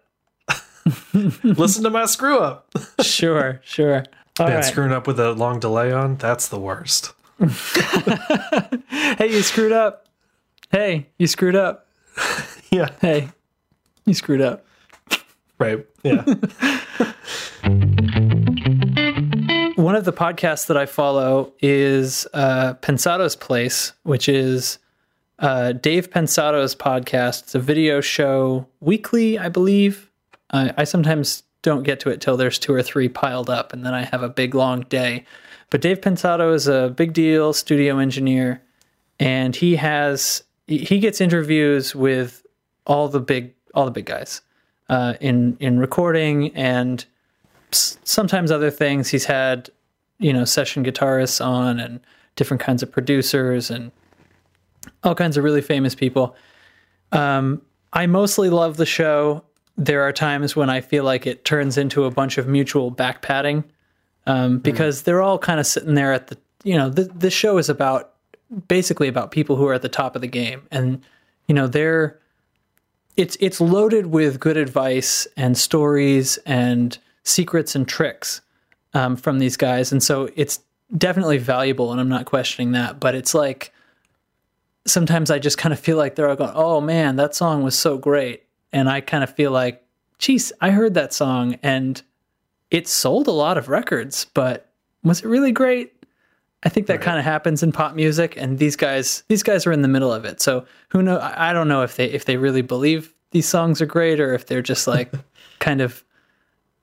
[1.43, 2.69] listen to my screw up.
[3.01, 4.03] sure, sure.
[4.39, 4.65] All Yeah, right.
[4.65, 7.13] screwing up with a long delay on, that's the worst.
[9.17, 10.07] Hey, you screwed up.
[10.71, 11.85] Hey, you screwed up.
[12.71, 12.89] Yeah.
[13.01, 13.29] Hey,
[14.05, 14.65] you screwed up.
[15.59, 15.85] Right.
[16.03, 16.23] Yeah.
[19.75, 24.79] One of the podcasts that I follow is uh, Pensado's Place, which is
[25.41, 27.43] uh, Dave Pensado's podcast.
[27.43, 30.09] It's a video show weekly, I believe.
[30.53, 33.93] I sometimes don't get to it till there's two or three piled up, and then
[33.93, 35.25] I have a big long day.
[35.69, 38.61] But Dave Pensado is a big deal studio engineer,
[39.19, 42.45] and he has he gets interviews with
[42.85, 44.41] all the big all the big guys
[44.89, 47.05] uh, in in recording and
[47.71, 49.07] sometimes other things.
[49.07, 49.69] He's had,
[50.19, 52.01] you know, session guitarists on and
[52.35, 53.93] different kinds of producers and
[55.03, 56.35] all kinds of really famous people.
[57.11, 57.61] Um,
[57.93, 59.43] I mostly love the show.
[59.77, 63.21] There are times when I feel like it turns into a bunch of mutual back
[63.21, 63.63] patting
[64.27, 65.03] um, because mm.
[65.05, 68.13] they're all kind of sitting there at the, you know, the, the show is about
[68.67, 70.61] basically about people who are at the top of the game.
[70.71, 71.01] And,
[71.47, 72.19] you know, they're,
[73.17, 78.41] it's, it's loaded with good advice and stories and secrets and tricks
[78.93, 79.91] um, from these guys.
[79.91, 80.59] And so it's
[80.97, 81.91] definitely valuable.
[81.91, 83.73] And I'm not questioning that, but it's like,
[84.85, 87.77] sometimes I just kind of feel like they're all going, "Oh man, that song was
[87.77, 89.83] so great," and I kind of feel like,
[90.17, 92.01] "Geez, I heard that song and
[92.69, 94.71] it sold a lot of records, but
[95.03, 95.93] was it really great?"
[96.63, 97.01] I think that right.
[97.01, 100.13] kind of happens in pop music, and these guys, these guys are in the middle
[100.13, 100.41] of it.
[100.41, 101.19] So who know?
[101.19, 104.45] I don't know if they if they really believe these songs are great, or if
[104.45, 105.11] they're just like
[105.59, 106.03] kind of.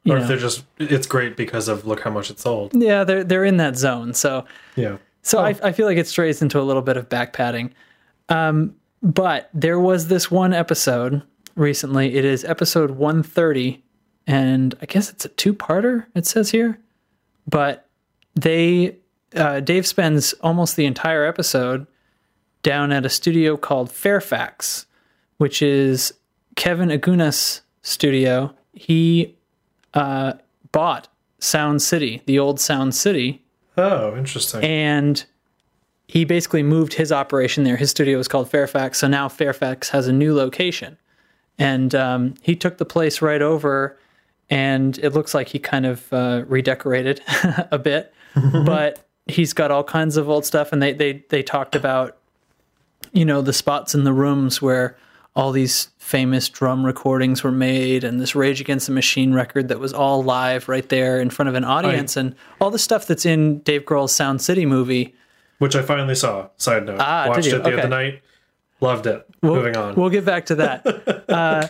[0.08, 2.74] or if they're just it's great because of look how much it sold.
[2.74, 4.14] Yeah, they're they're in that zone.
[4.14, 4.98] So yeah.
[5.22, 5.44] So oh.
[5.44, 7.72] I, I feel like it strays into a little bit of back padding.
[8.28, 11.22] Um, but there was this one episode
[11.54, 12.16] recently.
[12.16, 13.82] It is episode 130,
[14.26, 16.78] and I guess it's a two parter, it says here.
[17.46, 17.88] But
[18.34, 18.96] they,
[19.34, 21.86] uh, Dave spends almost the entire episode
[22.62, 24.86] down at a studio called Fairfax,
[25.38, 26.12] which is
[26.56, 28.54] Kevin Augunas' studio.
[28.72, 29.36] He
[29.94, 30.34] uh,
[30.72, 33.44] bought Sound City, the old Sound City.
[33.76, 34.64] Oh, interesting.
[34.64, 35.24] And
[36.08, 37.76] he basically moved his operation there.
[37.76, 40.96] His studio was called Fairfax, so now Fairfax has a new location,
[41.58, 43.98] and um, he took the place right over,
[44.48, 47.20] and it looks like he kind of uh, redecorated
[47.70, 51.76] a bit, but he's got all kinds of old stuff, and they they they talked
[51.76, 52.16] about,
[53.12, 54.96] you know, the spots in the rooms where
[55.36, 59.78] all these famous drum recordings were made and this Rage Against the Machine record that
[59.78, 63.06] was all live right there in front of an audience I, and all the stuff
[63.06, 65.14] that's in Dave Grohl's Sound City movie
[65.58, 66.48] which I finally saw.
[66.56, 67.78] Side note, ah, watched it the okay.
[67.78, 68.22] other night,
[68.80, 69.26] loved it.
[69.42, 71.24] We'll, Moving on, we'll get back to that.
[71.28, 71.68] uh,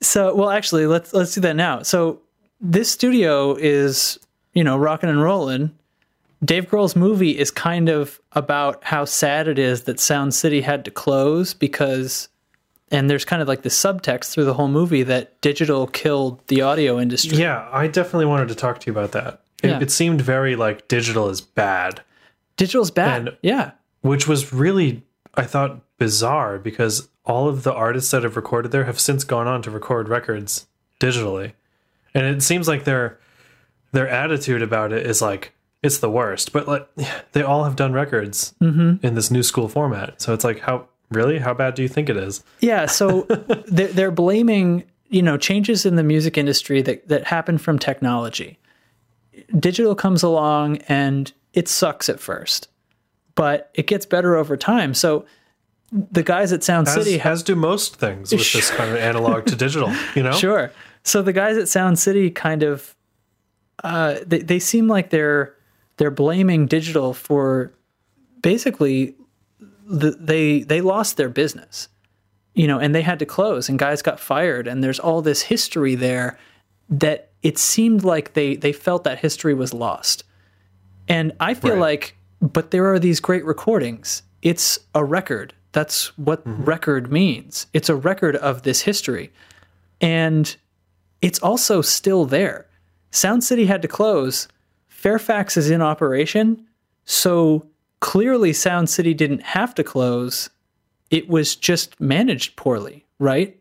[0.00, 1.82] so, well, actually, let's let's do that now.
[1.82, 2.20] So,
[2.60, 4.18] this studio is
[4.54, 5.72] you know rocking and rolling.
[6.42, 10.86] Dave Grohl's movie is kind of about how sad it is that Sound City had
[10.86, 12.28] to close because,
[12.90, 16.62] and there's kind of like the subtext through the whole movie that digital killed the
[16.62, 17.36] audio industry.
[17.36, 19.42] Yeah, I definitely wanted to talk to you about that.
[19.62, 19.80] It, yeah.
[19.80, 22.00] it seemed very like digital is bad.
[22.60, 23.28] Digital's bad.
[23.28, 23.70] And, yeah.
[24.02, 25.02] Which was really,
[25.34, 29.46] I thought, bizarre because all of the artists that have recorded there have since gone
[29.46, 30.66] on to record records
[31.00, 31.54] digitally.
[32.12, 33.18] And it seems like their
[33.92, 36.52] their attitude about it is like it's the worst.
[36.52, 36.86] But like
[37.32, 39.04] they all have done records mm-hmm.
[39.04, 40.20] in this new school format.
[40.20, 42.44] So it's like how really how bad do you think it is?
[42.60, 43.22] Yeah, so
[43.68, 48.58] they're, they're blaming, you know, changes in the music industry that that happen from technology.
[49.58, 52.68] Digital comes along and it sucks at first,
[53.34, 54.94] but it gets better over time.
[54.94, 55.26] So
[55.92, 58.60] the guys at Sound as, City has do most things with sure.
[58.60, 60.32] this kind of analog to digital, you know?
[60.32, 60.72] Sure.
[61.02, 62.94] So the guys at Sound City kind of
[63.82, 65.54] uh, they they seem like they're
[65.96, 67.72] they're blaming digital for
[68.42, 69.14] basically
[69.86, 71.88] the, they they lost their business,
[72.54, 75.42] you know, and they had to close, and guys got fired, and there's all this
[75.42, 76.38] history there
[76.88, 80.24] that it seemed like they they felt that history was lost.
[81.10, 81.80] And I feel right.
[81.80, 84.22] like, but there are these great recordings.
[84.42, 85.52] It's a record.
[85.72, 86.64] That's what mm-hmm.
[86.64, 87.66] record means.
[87.74, 89.32] It's a record of this history.
[90.00, 90.56] And
[91.20, 92.66] it's also still there.
[93.10, 94.48] Sound City had to close.
[94.88, 96.64] Fairfax is in operation.
[97.04, 97.66] So
[98.00, 100.48] clearly, Sound City didn't have to close.
[101.10, 103.56] It was just managed poorly, right?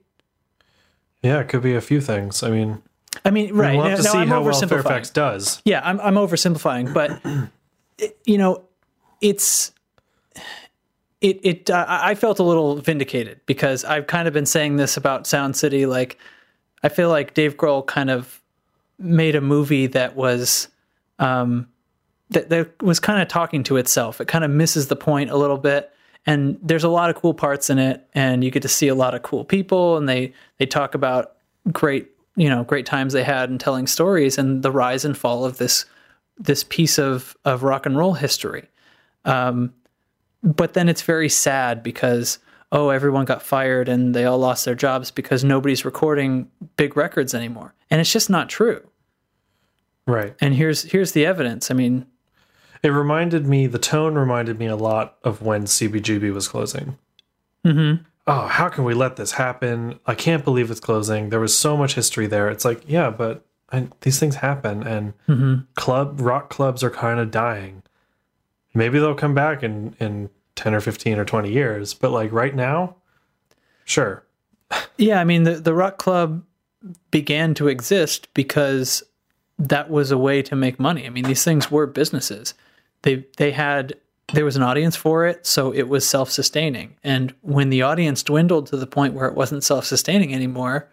[1.23, 2.43] Yeah, it could be a few things.
[2.43, 2.81] I mean,
[3.25, 3.75] I mean, right.
[3.75, 5.61] We'll have to now, see I'm how well Fairfax does.
[5.65, 7.21] Yeah, I'm, I'm oversimplifying, but
[8.25, 8.63] you know,
[9.21, 9.71] it's
[11.21, 11.69] it it.
[11.69, 15.55] Uh, I felt a little vindicated because I've kind of been saying this about Sound
[15.55, 15.85] City.
[15.85, 16.17] Like,
[16.83, 18.41] I feel like Dave Grohl kind of
[18.97, 20.67] made a movie that was
[21.19, 21.67] um,
[22.29, 24.21] that that was kind of talking to itself.
[24.21, 25.91] It kind of misses the point a little bit.
[26.25, 28.93] And there's a lot of cool parts in it, and you get to see a
[28.93, 31.37] lot of cool people, and they they talk about
[31.71, 35.43] great you know great times they had in telling stories and the rise and fall
[35.43, 35.85] of this
[36.37, 38.69] this piece of of rock and roll history.
[39.25, 39.73] Um,
[40.41, 42.39] but then it's very sad because
[42.71, 47.35] oh everyone got fired and they all lost their jobs because nobody's recording big records
[47.35, 48.87] anymore, and it's just not true.
[50.07, 50.33] Right.
[50.39, 51.69] And here's here's the evidence.
[51.69, 52.05] I mean,
[52.81, 53.67] it reminded me.
[53.67, 56.97] The tone reminded me a lot of when CBGB was closing.
[57.65, 59.99] Mm-hmm oh, how can we let this happen?
[60.05, 61.29] I can't believe it's closing.
[61.29, 62.49] There was so much history there.
[62.49, 65.55] It's like, yeah, but I, these things happen, and mm-hmm.
[65.75, 67.83] club rock clubs are kind of dying.
[68.73, 72.55] Maybe they'll come back in in ten or fifteen or twenty years, but like right
[72.55, 72.95] now,
[73.85, 74.23] sure,
[74.97, 76.43] Yeah, I mean the the rock club
[77.11, 79.03] began to exist because
[79.57, 81.05] that was a way to make money.
[81.05, 82.53] I mean these things were businesses.
[83.03, 83.95] They they had
[84.33, 86.95] there was an audience for it, so it was self-sustaining.
[87.03, 90.89] And when the audience dwindled to the point where it wasn't self-sustaining anymore,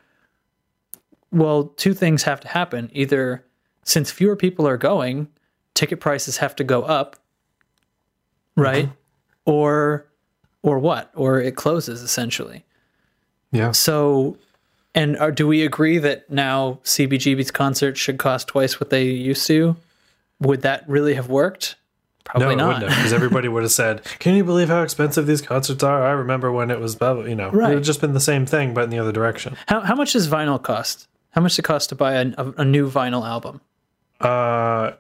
[1.33, 2.90] well, two things have to happen.
[2.92, 3.44] Either
[3.85, 5.29] since fewer people are going,
[5.75, 7.16] ticket prices have to go up,
[8.57, 8.87] right?
[8.87, 9.51] Mm-hmm.
[9.51, 10.07] Or
[10.62, 11.12] or what?
[11.14, 12.64] Or it closes essentially.
[13.53, 14.37] yeah, So,
[14.96, 19.46] and are, do we agree that now CBGB's concerts should cost twice what they used
[19.46, 19.77] to?
[20.40, 21.77] Would that really have worked?
[22.34, 22.80] No, Probably it not.
[22.80, 26.50] because everybody would have said, "Can you believe how expensive these concerts are?" I remember
[26.52, 27.72] when it was, blah, blah," you know, right.
[27.72, 29.56] it would just been the same thing, but in the other direction.
[29.68, 31.08] How how much does vinyl cost?
[31.30, 33.60] How much does it cost to buy a, a, a new vinyl album?
[34.20, 34.92] Uh,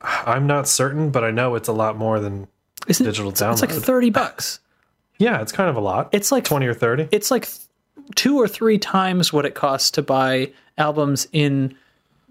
[0.00, 2.48] I'm not certain, but I know it's a lot more than
[2.88, 3.52] Isn't digital it, download.
[3.52, 4.60] It's like thirty bucks.
[5.18, 6.08] yeah, it's kind of a lot.
[6.12, 7.08] It's like twenty or thirty.
[7.12, 7.48] it's like
[8.16, 11.74] two or three times what it costs to buy albums in,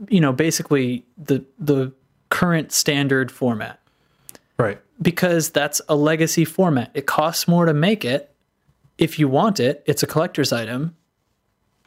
[0.09, 1.91] you know, basically the the
[2.29, 3.79] current standard format.
[4.57, 4.79] Right.
[5.01, 6.91] because that's a legacy format.
[6.93, 8.33] It costs more to make it.
[8.97, 10.95] If you want it, it's a collector's item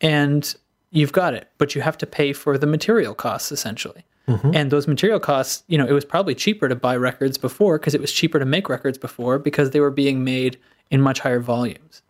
[0.01, 0.55] and
[0.91, 4.05] you've got it, but you have to pay for the material costs essentially.
[4.29, 4.53] Mm-hmm.
[4.55, 7.95] And those material costs, you know, it was probably cheaper to buy records before because
[7.95, 10.59] it was cheaper to make records before because they were being made
[10.91, 12.03] in much higher volumes.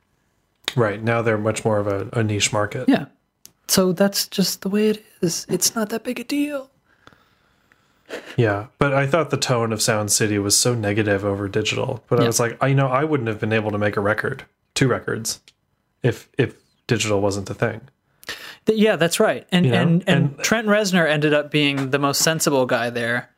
[0.77, 1.03] Right.
[1.03, 2.89] Now they're much more of a, a niche market.
[2.89, 3.07] Yeah.
[3.67, 5.47] So that's just the way it is.
[5.49, 6.71] It's not that big a deal.
[8.37, 12.05] Yeah, but I thought the tone of Sound City was so negative over digital.
[12.09, 14.01] But I was like, I you know, I wouldn't have been able to make a
[14.01, 15.41] record, two records,
[16.03, 16.55] if if
[16.87, 17.81] digital wasn't the thing.
[18.67, 19.47] Yeah, that's right.
[19.53, 23.31] And know, and, and and- Trent Reznor ended up being the most sensible guy there.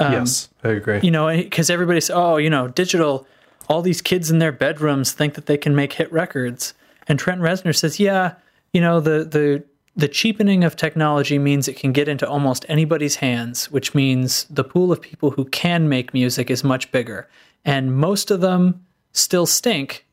[0.00, 1.00] Um, yes, I agree.
[1.02, 3.26] you know, because everybody's, oh, you know, digital,
[3.68, 6.74] all these kids in their bedrooms think that they can make hit records.
[7.06, 8.34] And Trent Reznor says, yeah,
[8.72, 9.64] you know, the, the,
[9.96, 14.64] the cheapening of technology means it can get into almost anybody's hands, which means the
[14.64, 17.28] pool of people who can make music is much bigger.
[17.64, 20.04] And most of them still stink,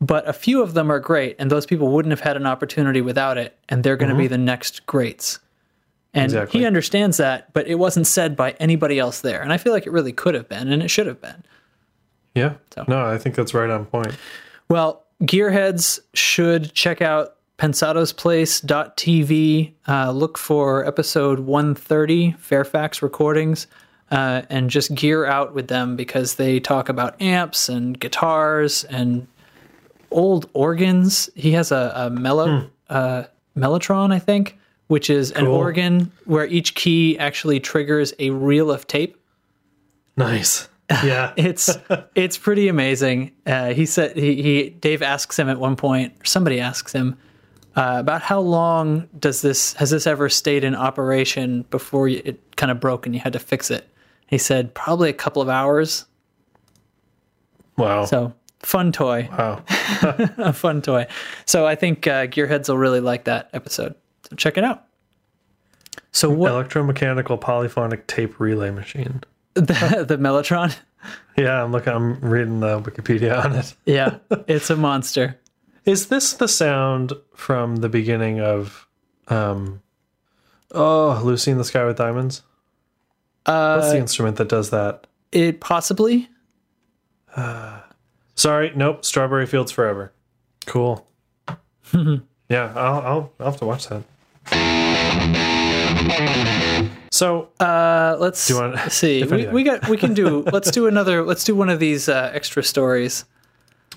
[0.00, 1.36] but a few of them are great.
[1.38, 3.56] And those people wouldn't have had an opportunity without it.
[3.68, 4.32] And they're going to be mm-hmm.
[4.32, 5.38] the next greats.
[6.12, 6.60] And Exactly.
[6.60, 9.42] he understands that, but it wasn't said by anybody else there.
[9.42, 11.44] And I feel like it really could have been, and it should have been.
[12.76, 12.82] yeah.
[12.88, 14.16] No, I think that's right on point.
[14.68, 19.72] Well, gearheads should check out pensadosplace.tv.
[19.86, 23.66] Uh, look for episode 130, Fairfax Recordings,
[24.10, 29.26] uh, and just gear out with them because they talk about amps and guitars and
[30.10, 31.28] old organs.
[31.34, 36.74] He has a, a mellow, uh, Mellotron, I think, which is an organ where each
[36.74, 39.22] key actually triggers a reel of tape.
[40.16, 40.66] Nice.
[41.04, 41.34] Yeah.
[41.36, 41.76] It's
[42.14, 43.32] it's pretty amazing.
[43.46, 47.18] Uh, he said he, he Dave asks him at one point, somebody asks him
[47.80, 52.56] uh, about how long does this has this ever stayed in operation before you, it
[52.56, 53.88] kind of broke and you had to fix it.
[54.26, 56.04] He said probably a couple of hours.
[57.78, 58.04] wow.
[58.04, 59.64] So fun toy, wow.
[60.36, 61.06] a fun toy.
[61.46, 63.94] So I think uh, Gearheads will really like that episode.
[64.28, 64.84] So check it out.
[66.12, 69.22] So what Electromechanical polyphonic tape relay machine.
[69.54, 70.76] the, the Mellotron?
[71.38, 71.94] Yeah, I'm looking.
[71.94, 73.74] I'm reading the Wikipedia on it.
[73.86, 75.38] Yeah, it's a monster.
[75.84, 78.86] Is this the sound from the beginning of,
[79.28, 79.80] um,
[80.72, 82.42] oh, Lucy in the Sky with Diamonds?
[83.44, 85.06] What's Uh, the instrument that does that?
[85.32, 86.28] it possibly.
[87.36, 87.80] Uh,
[88.34, 89.04] sorry, nope.
[89.04, 90.12] Strawberry Fields Forever.
[90.66, 91.06] Cool.
[92.48, 94.02] yeah, I'll, I'll I'll have to watch that.
[97.12, 99.22] So Uh, let's you want- see.
[99.24, 99.88] We, we got.
[99.88, 100.42] We can do.
[100.52, 101.22] let's do another.
[101.24, 103.24] Let's do one of these uh, extra stories.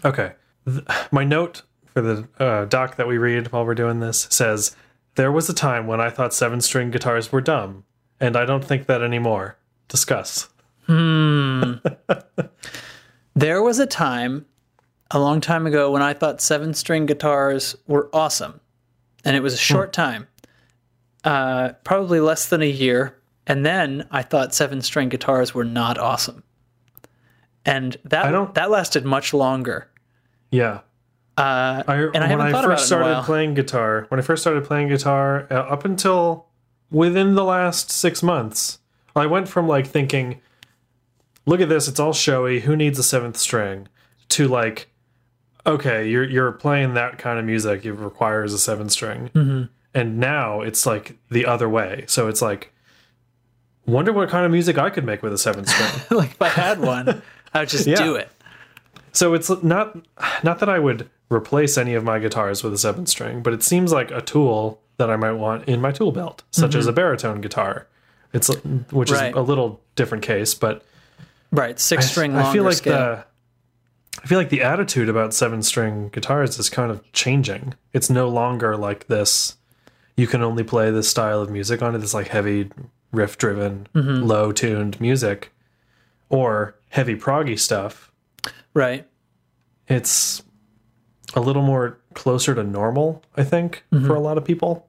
[0.05, 0.33] Okay.
[0.65, 1.63] Th- My note
[1.93, 4.75] for the uh, doc that we read while we're doing this says
[5.15, 7.83] there was a time when I thought seven string guitars were dumb,
[8.19, 9.57] and I don't think that anymore.
[9.87, 10.49] Discuss.
[10.87, 11.73] Hmm.
[13.35, 14.45] there was a time,
[15.11, 18.59] a long time ago, when I thought seven string guitars were awesome,
[19.23, 20.27] and it was a short time,
[21.23, 23.19] uh, probably less than a year.
[23.45, 26.43] And then I thought seven string guitars were not awesome,
[27.65, 29.89] and that that lasted much longer.
[30.49, 30.79] Yeah.
[31.37, 34.19] Uh, I, and I when haven't I thought about first it started playing guitar, when
[34.19, 36.45] I first started playing guitar, uh, up until
[36.91, 38.79] within the last six months,
[39.15, 40.41] I went from like thinking,
[41.47, 42.59] "Look at this, it's all showy.
[42.61, 43.87] Who needs a seventh string?"
[44.29, 44.89] to like,
[45.65, 47.83] "Okay, you're you're playing that kind of music.
[47.85, 49.63] It requires a seventh string." Mm-hmm.
[49.95, 52.05] and now it's like the other way.
[52.07, 52.71] So it's like,
[53.87, 55.89] wonder what kind of music I could make with a seven string.
[56.11, 57.21] like if I had one,
[57.53, 57.95] I would just Yeah.
[58.03, 58.29] do it.
[59.11, 59.95] so it's not
[60.43, 63.63] not that I would replace any of my guitars with a seven string, but it
[63.63, 66.93] seems like a tool that I might want in my tool belt, such as a
[66.93, 67.87] baritone guitar.
[68.33, 69.13] It's which Mm-hmm.
[69.13, 69.29] Right.
[69.31, 70.83] is a little different case, but
[71.51, 72.93] Right, six string longer I feel like scale.
[72.97, 73.25] the
[74.23, 77.73] I feel like the attitude about seven string guitars is kind of changing.
[77.93, 79.57] It's no longer like this.
[80.15, 81.97] You can only play this style of music on it.
[81.99, 82.69] This like heavy
[83.11, 84.23] riff driven, Mm-hmm.
[84.23, 85.51] low tuned music,
[86.29, 88.11] or heavy proggy stuff.
[88.73, 89.07] right.
[89.87, 90.41] It's
[91.35, 94.05] a little more closer to normal, I think, Mm-hmm.
[94.07, 94.87] for a lot of people.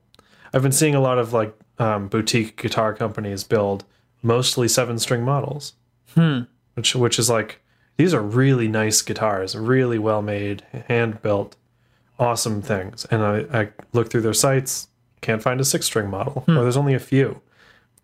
[0.53, 3.85] I've been seeing a lot of like um, boutique guitar companies build
[4.23, 5.73] mostly seven string models,
[6.15, 6.41] Hmm.
[6.75, 7.61] which which is like
[7.97, 11.57] these are really nice guitars, really well made, hand built,
[12.19, 13.05] awesome things.
[13.11, 14.89] And I, I look through their sites,
[15.21, 16.59] can't find a six string model, Hmm.
[16.59, 17.41] or there's only a few.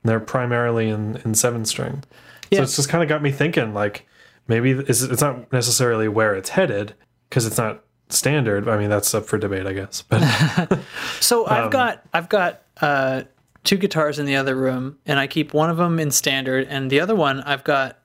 [0.02, 2.02] And they're primarily in in seven string.
[2.50, 2.58] Yeah.
[2.58, 4.06] So it's just kind of got me thinking, like
[4.48, 6.94] maybe it's, it's not necessarily where it's headed
[7.28, 8.68] because it's not standard.
[8.68, 10.02] I mean, that's up for debate, I guess.
[10.02, 10.20] But
[11.20, 13.22] So Um, I've got I've got uh,
[13.64, 16.90] two guitars in the other room, and I keep one of them in standard, and
[16.90, 17.96] the other one I've got.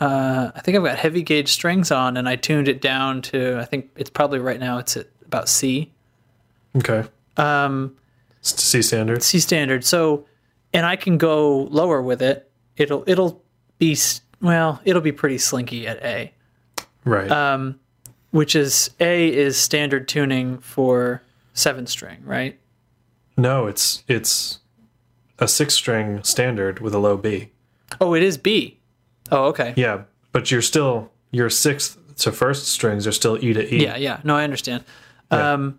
[0.00, 3.58] Uh, I think I've got heavy gauge strings on, and I tuned it down to.
[3.60, 4.78] I think it's probably right now.
[4.78, 5.92] It's at about C.
[6.76, 7.04] okay,
[7.36, 7.94] Um,
[8.40, 9.22] C standard.
[9.22, 9.84] C standard.
[9.84, 10.26] So,
[10.72, 12.50] and I can go lower with it.
[12.78, 13.42] It'll it'll
[13.78, 14.80] be s- well.
[14.86, 16.32] It'll be pretty slinky at A.
[17.04, 17.30] Right.
[17.30, 17.78] Um,
[18.32, 21.22] which is A is standard tuning for
[21.54, 22.58] seven string, right?
[23.36, 24.58] no, it's it's
[25.38, 27.50] a six string standard with a low B.
[28.00, 28.78] Oh, it is B.
[29.30, 29.72] Oh, okay.
[29.76, 30.02] Yeah,
[30.32, 33.82] but you're still your sixth to first strings are still E to E.
[33.82, 34.20] Yeah, yeah.
[34.24, 34.84] No, I understand.
[35.30, 35.52] Yeah.
[35.52, 35.78] Um,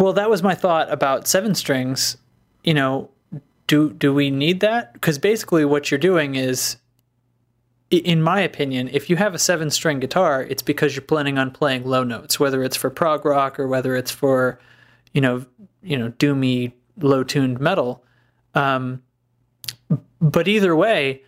[0.00, 2.16] well, that was my thought about seven strings.
[2.64, 3.10] You know,
[3.66, 4.94] do do we need that?
[4.94, 6.76] Because basically, what you're doing is,
[7.90, 11.50] in my opinion, if you have a seven string guitar, it's because you're planning on
[11.50, 14.58] playing low notes, whether it's for prog rock or whether it's for,
[15.12, 15.44] you know,
[15.82, 18.04] you know, doomy low tuned metal.
[18.54, 19.02] Um,
[20.20, 21.22] but either way,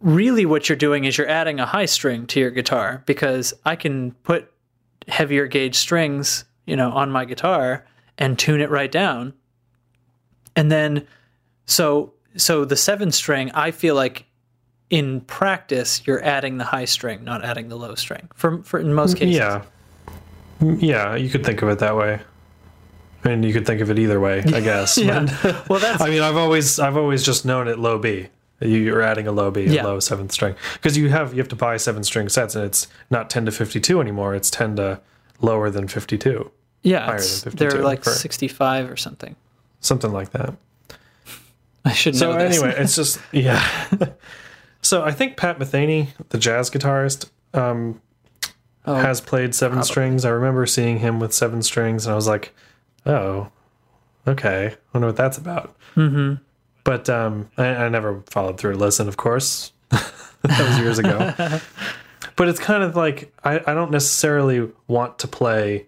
[0.00, 3.76] really what you're doing is you're adding a high string to your guitar because I
[3.76, 4.52] can put
[5.08, 7.86] heavier gauge strings, you know, on my guitar
[8.18, 9.34] and tune it right down.
[10.56, 11.06] And then
[11.66, 14.26] so so the 7 string, I feel like
[14.90, 18.28] in practice you're adding the high string, not adding the low string.
[18.34, 19.36] For for in most cases.
[19.36, 19.62] Yeah.
[20.60, 22.20] Mm, Yeah, you could think of it that way.
[23.24, 24.96] Mean, you could think of it either way, I guess.
[24.98, 25.26] Yeah.
[25.42, 28.28] But- Well, that's I mean, I've always I've always just known it low B.
[28.60, 29.84] You- You're adding a low B, Yeah.
[29.84, 32.64] a low seventh string, because you have you have to buy seven string sets, and
[32.64, 34.34] it's not ten to fifty two anymore.
[34.34, 35.00] It's ten to
[35.40, 36.50] lower than fifty two,
[36.82, 39.36] yeah, higher than they're like for- 65 or something.
[39.80, 40.54] something like that.
[41.84, 42.58] I should So know this.
[42.58, 43.62] So, anyway, it's just yeah.
[44.82, 48.00] So I think Pat Metheny, the jazz guitarist, um,
[48.86, 50.24] Oh, has played seven strings.
[50.24, 52.54] I remember seeing him with seven strings, and I was like,
[53.04, 53.50] "Oh,
[54.26, 54.68] okay.
[54.68, 56.42] I wonder what that's about." Mm-hmm.
[56.82, 59.06] But um, I, I never followed through listen.
[59.06, 60.12] Of course, that
[60.42, 61.34] was years ago.
[62.36, 65.86] but it's kind of like I, I don't necessarily want to play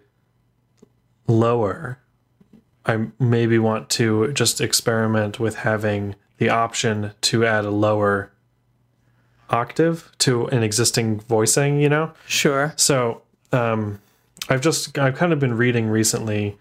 [1.26, 1.98] lower.
[2.84, 8.31] I maybe want to just experiment with having the option to add a lower
[9.52, 12.12] octave to an existing voicing, you know?
[12.26, 12.72] sure.
[12.76, 13.22] So
[13.52, 14.00] um,
[14.48, 16.58] I've just I've kind of been reading recently,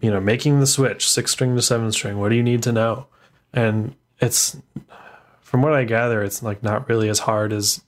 [0.00, 2.18] you know, making the switch six string to seven string.
[2.18, 3.06] What do you need to know?
[3.52, 4.56] And it's
[5.40, 7.82] from what I gather, it's like not really as hard as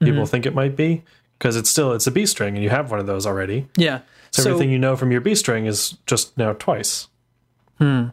[0.00, 1.02] people think it might be
[1.38, 3.68] because it's still it's a B string and you have one of those already.
[3.76, 4.00] Yeah.
[4.30, 7.08] So, everything you know from your B string is just now twice.
[7.78, 8.08] Hmm.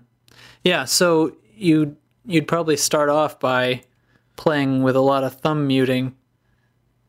[0.64, 3.84] Yeah, so you you'd probably start off by
[4.36, 6.16] playing with a lot of thumb muting,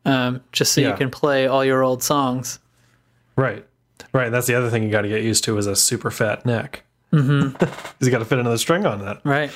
[0.05, 2.59] um, just so you can play all your old songs.
[3.37, 3.67] Right.
[4.13, 4.31] Right.
[4.31, 6.85] That's the other thing you got to get used to is a super fat neck.
[7.13, 7.65] Mm-hmm.
[8.05, 9.21] you got to fit another string on that.
[9.25, 9.51] Right.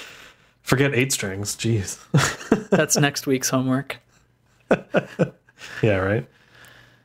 [0.62, 1.56] Forget eight strings.
[1.56, 1.98] Jeez.
[2.70, 3.98] That's next week's homework.
[5.82, 5.96] yeah.
[5.96, 6.28] Right.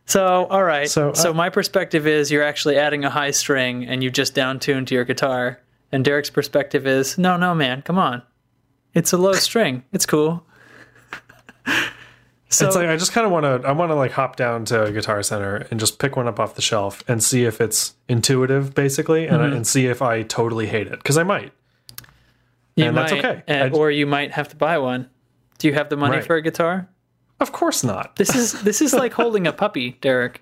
[0.05, 0.89] So, all right.
[0.89, 4.35] So, So, uh, my perspective is you're actually adding a high string and you just
[4.35, 5.59] down tuned to your guitar.
[5.91, 8.21] And Derek's perspective is no, no, man, come on.
[8.93, 9.83] It's a low string.
[9.91, 10.45] It's cool.
[12.49, 13.67] So, it's like I just kind of want to.
[13.67, 16.55] I want to like hop down to Guitar Center and just pick one up off
[16.55, 19.55] the shelf and see if it's intuitive, basically, and Mm-hmm.
[19.57, 21.51] and see if I totally hate it because I might.
[22.75, 23.43] you and that's okay.
[23.47, 25.09] and- or you might have to buy one.
[25.57, 26.25] Do you have the money Right.
[26.25, 26.87] for a guitar?
[27.39, 28.15] Of course not.
[28.15, 30.41] This is this is like holding a puppy, Derek.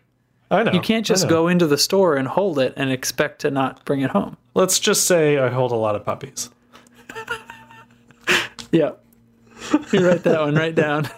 [0.51, 3.49] I know You can't just go into the store and hold it and expect to
[3.49, 4.37] not bring it home.
[4.53, 6.49] let's just say I hold a lot of puppies.
[8.71, 8.91] Yeah.
[9.91, 11.09] You write that one right down.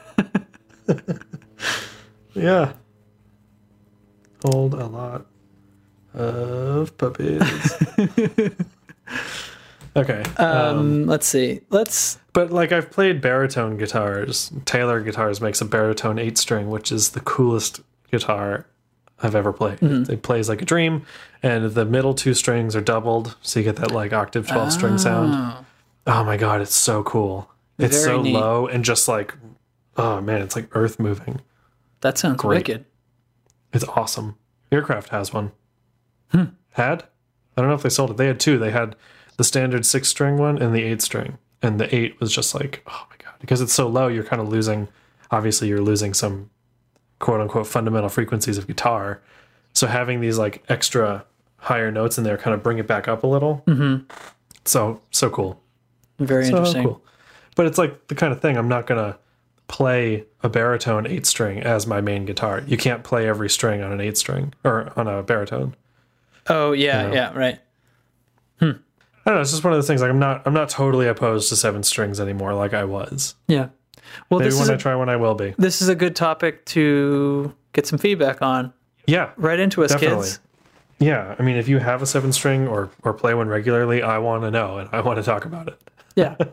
[2.35, 2.73] Yeah.
[4.43, 5.25] Hold a lot
[6.13, 7.41] of puppies.
[9.95, 10.23] okay.
[10.37, 11.61] Um, let's see.
[11.69, 14.51] Let's But like I've played baritone guitars.
[14.65, 17.79] Taylor Guitars makes a baritone eight string, which is the coolest
[18.11, 18.65] guitar
[19.23, 19.79] I've ever played.
[19.81, 21.05] It plays like a dream,
[21.41, 24.97] and the middle two strings are doubled, so you get that like octave twelve string
[24.97, 25.65] sound.
[26.05, 27.49] Oh my god, it's so cool.
[27.77, 28.33] It's Very so neat.
[28.33, 29.33] low and just like
[29.97, 31.41] oh man, it's like earth moving.
[32.01, 32.59] that sounds Great.
[32.67, 32.85] wicked.
[33.73, 34.37] It's awesome.
[34.71, 35.51] Aircraft has one.
[36.71, 37.03] Had?
[37.55, 38.17] I don't know if they sold it.
[38.17, 38.57] They had two.
[38.57, 38.95] They had
[39.37, 41.37] the standard six string one and the eight string.
[41.61, 43.33] And the eight was just like, oh my God.
[43.39, 44.89] Because it's so low, you're kind of losing,
[45.31, 46.49] obviously, you're losing some
[47.19, 49.21] quote unquote fundamental frequencies of guitar.
[49.73, 51.25] So having these like extra
[51.57, 53.63] higher notes in there kind of bring it back up a little.
[53.67, 54.03] Mm-hmm.
[54.65, 55.61] So, so cool.
[56.19, 56.83] Very So interesting.
[56.83, 57.01] cool.
[57.55, 59.17] But it's like the kind of thing I'm not going to
[59.67, 62.61] play a baritone eight string as my main guitar.
[62.67, 65.75] You can't play every string on an eight string or on a baritone.
[66.47, 67.13] Oh yeah, know.
[67.13, 67.59] yeah, right.
[68.61, 68.65] I
[69.31, 69.41] don't know.
[69.41, 70.01] It's just one of those things.
[70.01, 70.43] Like I'm not.
[70.45, 73.33] I'm not totally opposed to seven strings anymore, like I was.
[73.47, 73.69] Yeah.
[74.29, 75.55] Well, Maybe this when is I a, try one, I will be.
[75.57, 78.71] this is a good topic to get some feedback on.
[79.07, 80.25] Yeah, Right into us, Definitely.
[80.27, 80.39] kids.
[80.99, 81.35] yeah.
[81.39, 84.43] I mean, if you have a seven string or or play one regularly, I want
[84.43, 85.81] to know and I want to talk about it.
[86.15, 86.35] Yeah.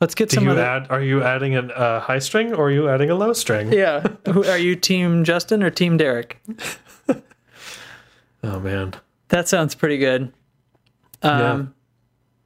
[0.00, 0.62] Let's get Do some you other.
[0.62, 0.86] add?
[0.90, 3.72] Are you adding a uh, high string or are you adding a low string?
[3.72, 4.06] Yeah.
[4.26, 6.40] Are you Team Justin or Team Derek?
[8.44, 8.94] Oh man.
[9.30, 10.32] That sounds pretty good.
[11.22, 11.74] Um,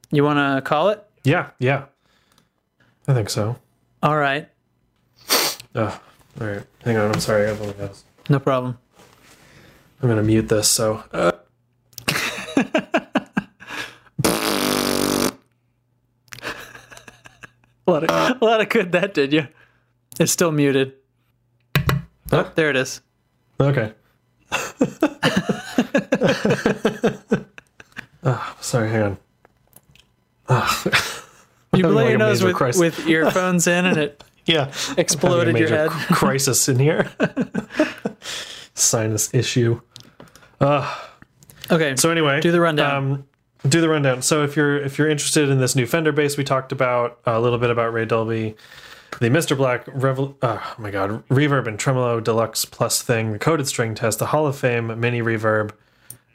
[0.09, 1.05] You want to call it?
[1.23, 1.51] Yeah.
[1.59, 1.85] Yeah.
[3.07, 3.57] I think so.
[4.01, 4.49] All right.
[5.75, 6.01] Oh,
[6.41, 6.63] all right.
[6.83, 7.11] Hang on.
[7.13, 7.45] I'm sorry.
[7.45, 7.97] I have.
[8.27, 8.79] No problem.
[10.01, 10.67] I'm gonna mute this.
[10.67, 11.03] So.
[11.13, 11.32] Uh,
[17.87, 18.35] A lot of, uh.
[18.41, 19.47] a lot of good that did you.
[20.19, 20.93] It's still muted.
[22.31, 23.01] Oh, there it is.
[23.59, 23.93] okay.
[28.23, 28.89] oh, sorry.
[28.89, 29.17] Hang on.
[30.49, 30.83] Oh.
[31.73, 32.79] You like, your nose with, crisis.
[32.79, 34.71] with earphones in and it Yeah.
[34.97, 35.89] exploded your head.
[35.89, 37.09] crisis in here.
[38.73, 39.79] Sinus issue.
[40.59, 41.11] Ah.
[41.71, 41.95] Okay.
[41.95, 43.11] So anyway, Do the rundown.
[43.13, 43.27] Um,
[43.67, 44.21] do the rundown.
[44.21, 47.39] So if you're if you're interested in this new Fender bass, we talked about a
[47.39, 48.55] little bit about Ray Dolby,
[49.19, 49.55] the Mr.
[49.55, 54.19] Black Revol- oh my god, Reverb and Tremolo Deluxe Plus thing, the coated string test,
[54.19, 55.71] the Hall of Fame mini reverb,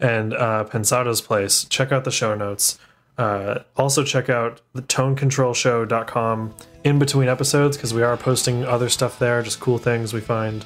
[0.01, 1.65] and uh, Pensado's Place.
[1.65, 2.79] Check out the show notes.
[3.19, 6.55] Uh, also check out the tonecontrolshow.com
[6.85, 10.65] in between episodes because we are posting other stuff there, just cool things we find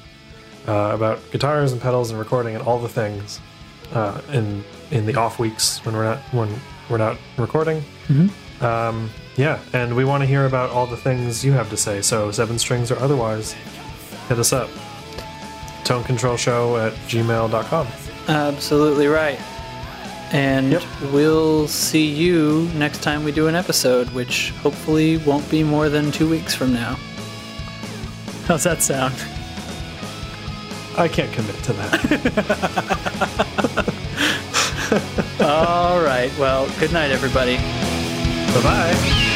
[0.67, 3.39] uh, about guitars and pedals and recording and all the things
[3.93, 4.63] uh, in
[4.93, 6.49] in the off weeks when we're not when
[6.89, 7.83] we're not recording.
[8.61, 12.01] Um, yeah, and we want to hear about all the things you have to say.
[12.01, 13.53] So seven strings or otherwise,
[14.29, 14.69] hit us up.
[15.83, 17.87] Tone control show at gmail.com.
[18.29, 19.39] Absolutely right.
[20.31, 20.83] And Yep.
[21.11, 26.11] we'll see you next time we do an episode, which hopefully won't be more than
[26.11, 26.97] two weeks from now.
[28.45, 29.13] How's that sound?
[30.97, 33.93] I can't commit to that.
[35.43, 36.31] All right.
[36.37, 37.57] Well, good night, everybody.
[37.57, 39.29] bye bye.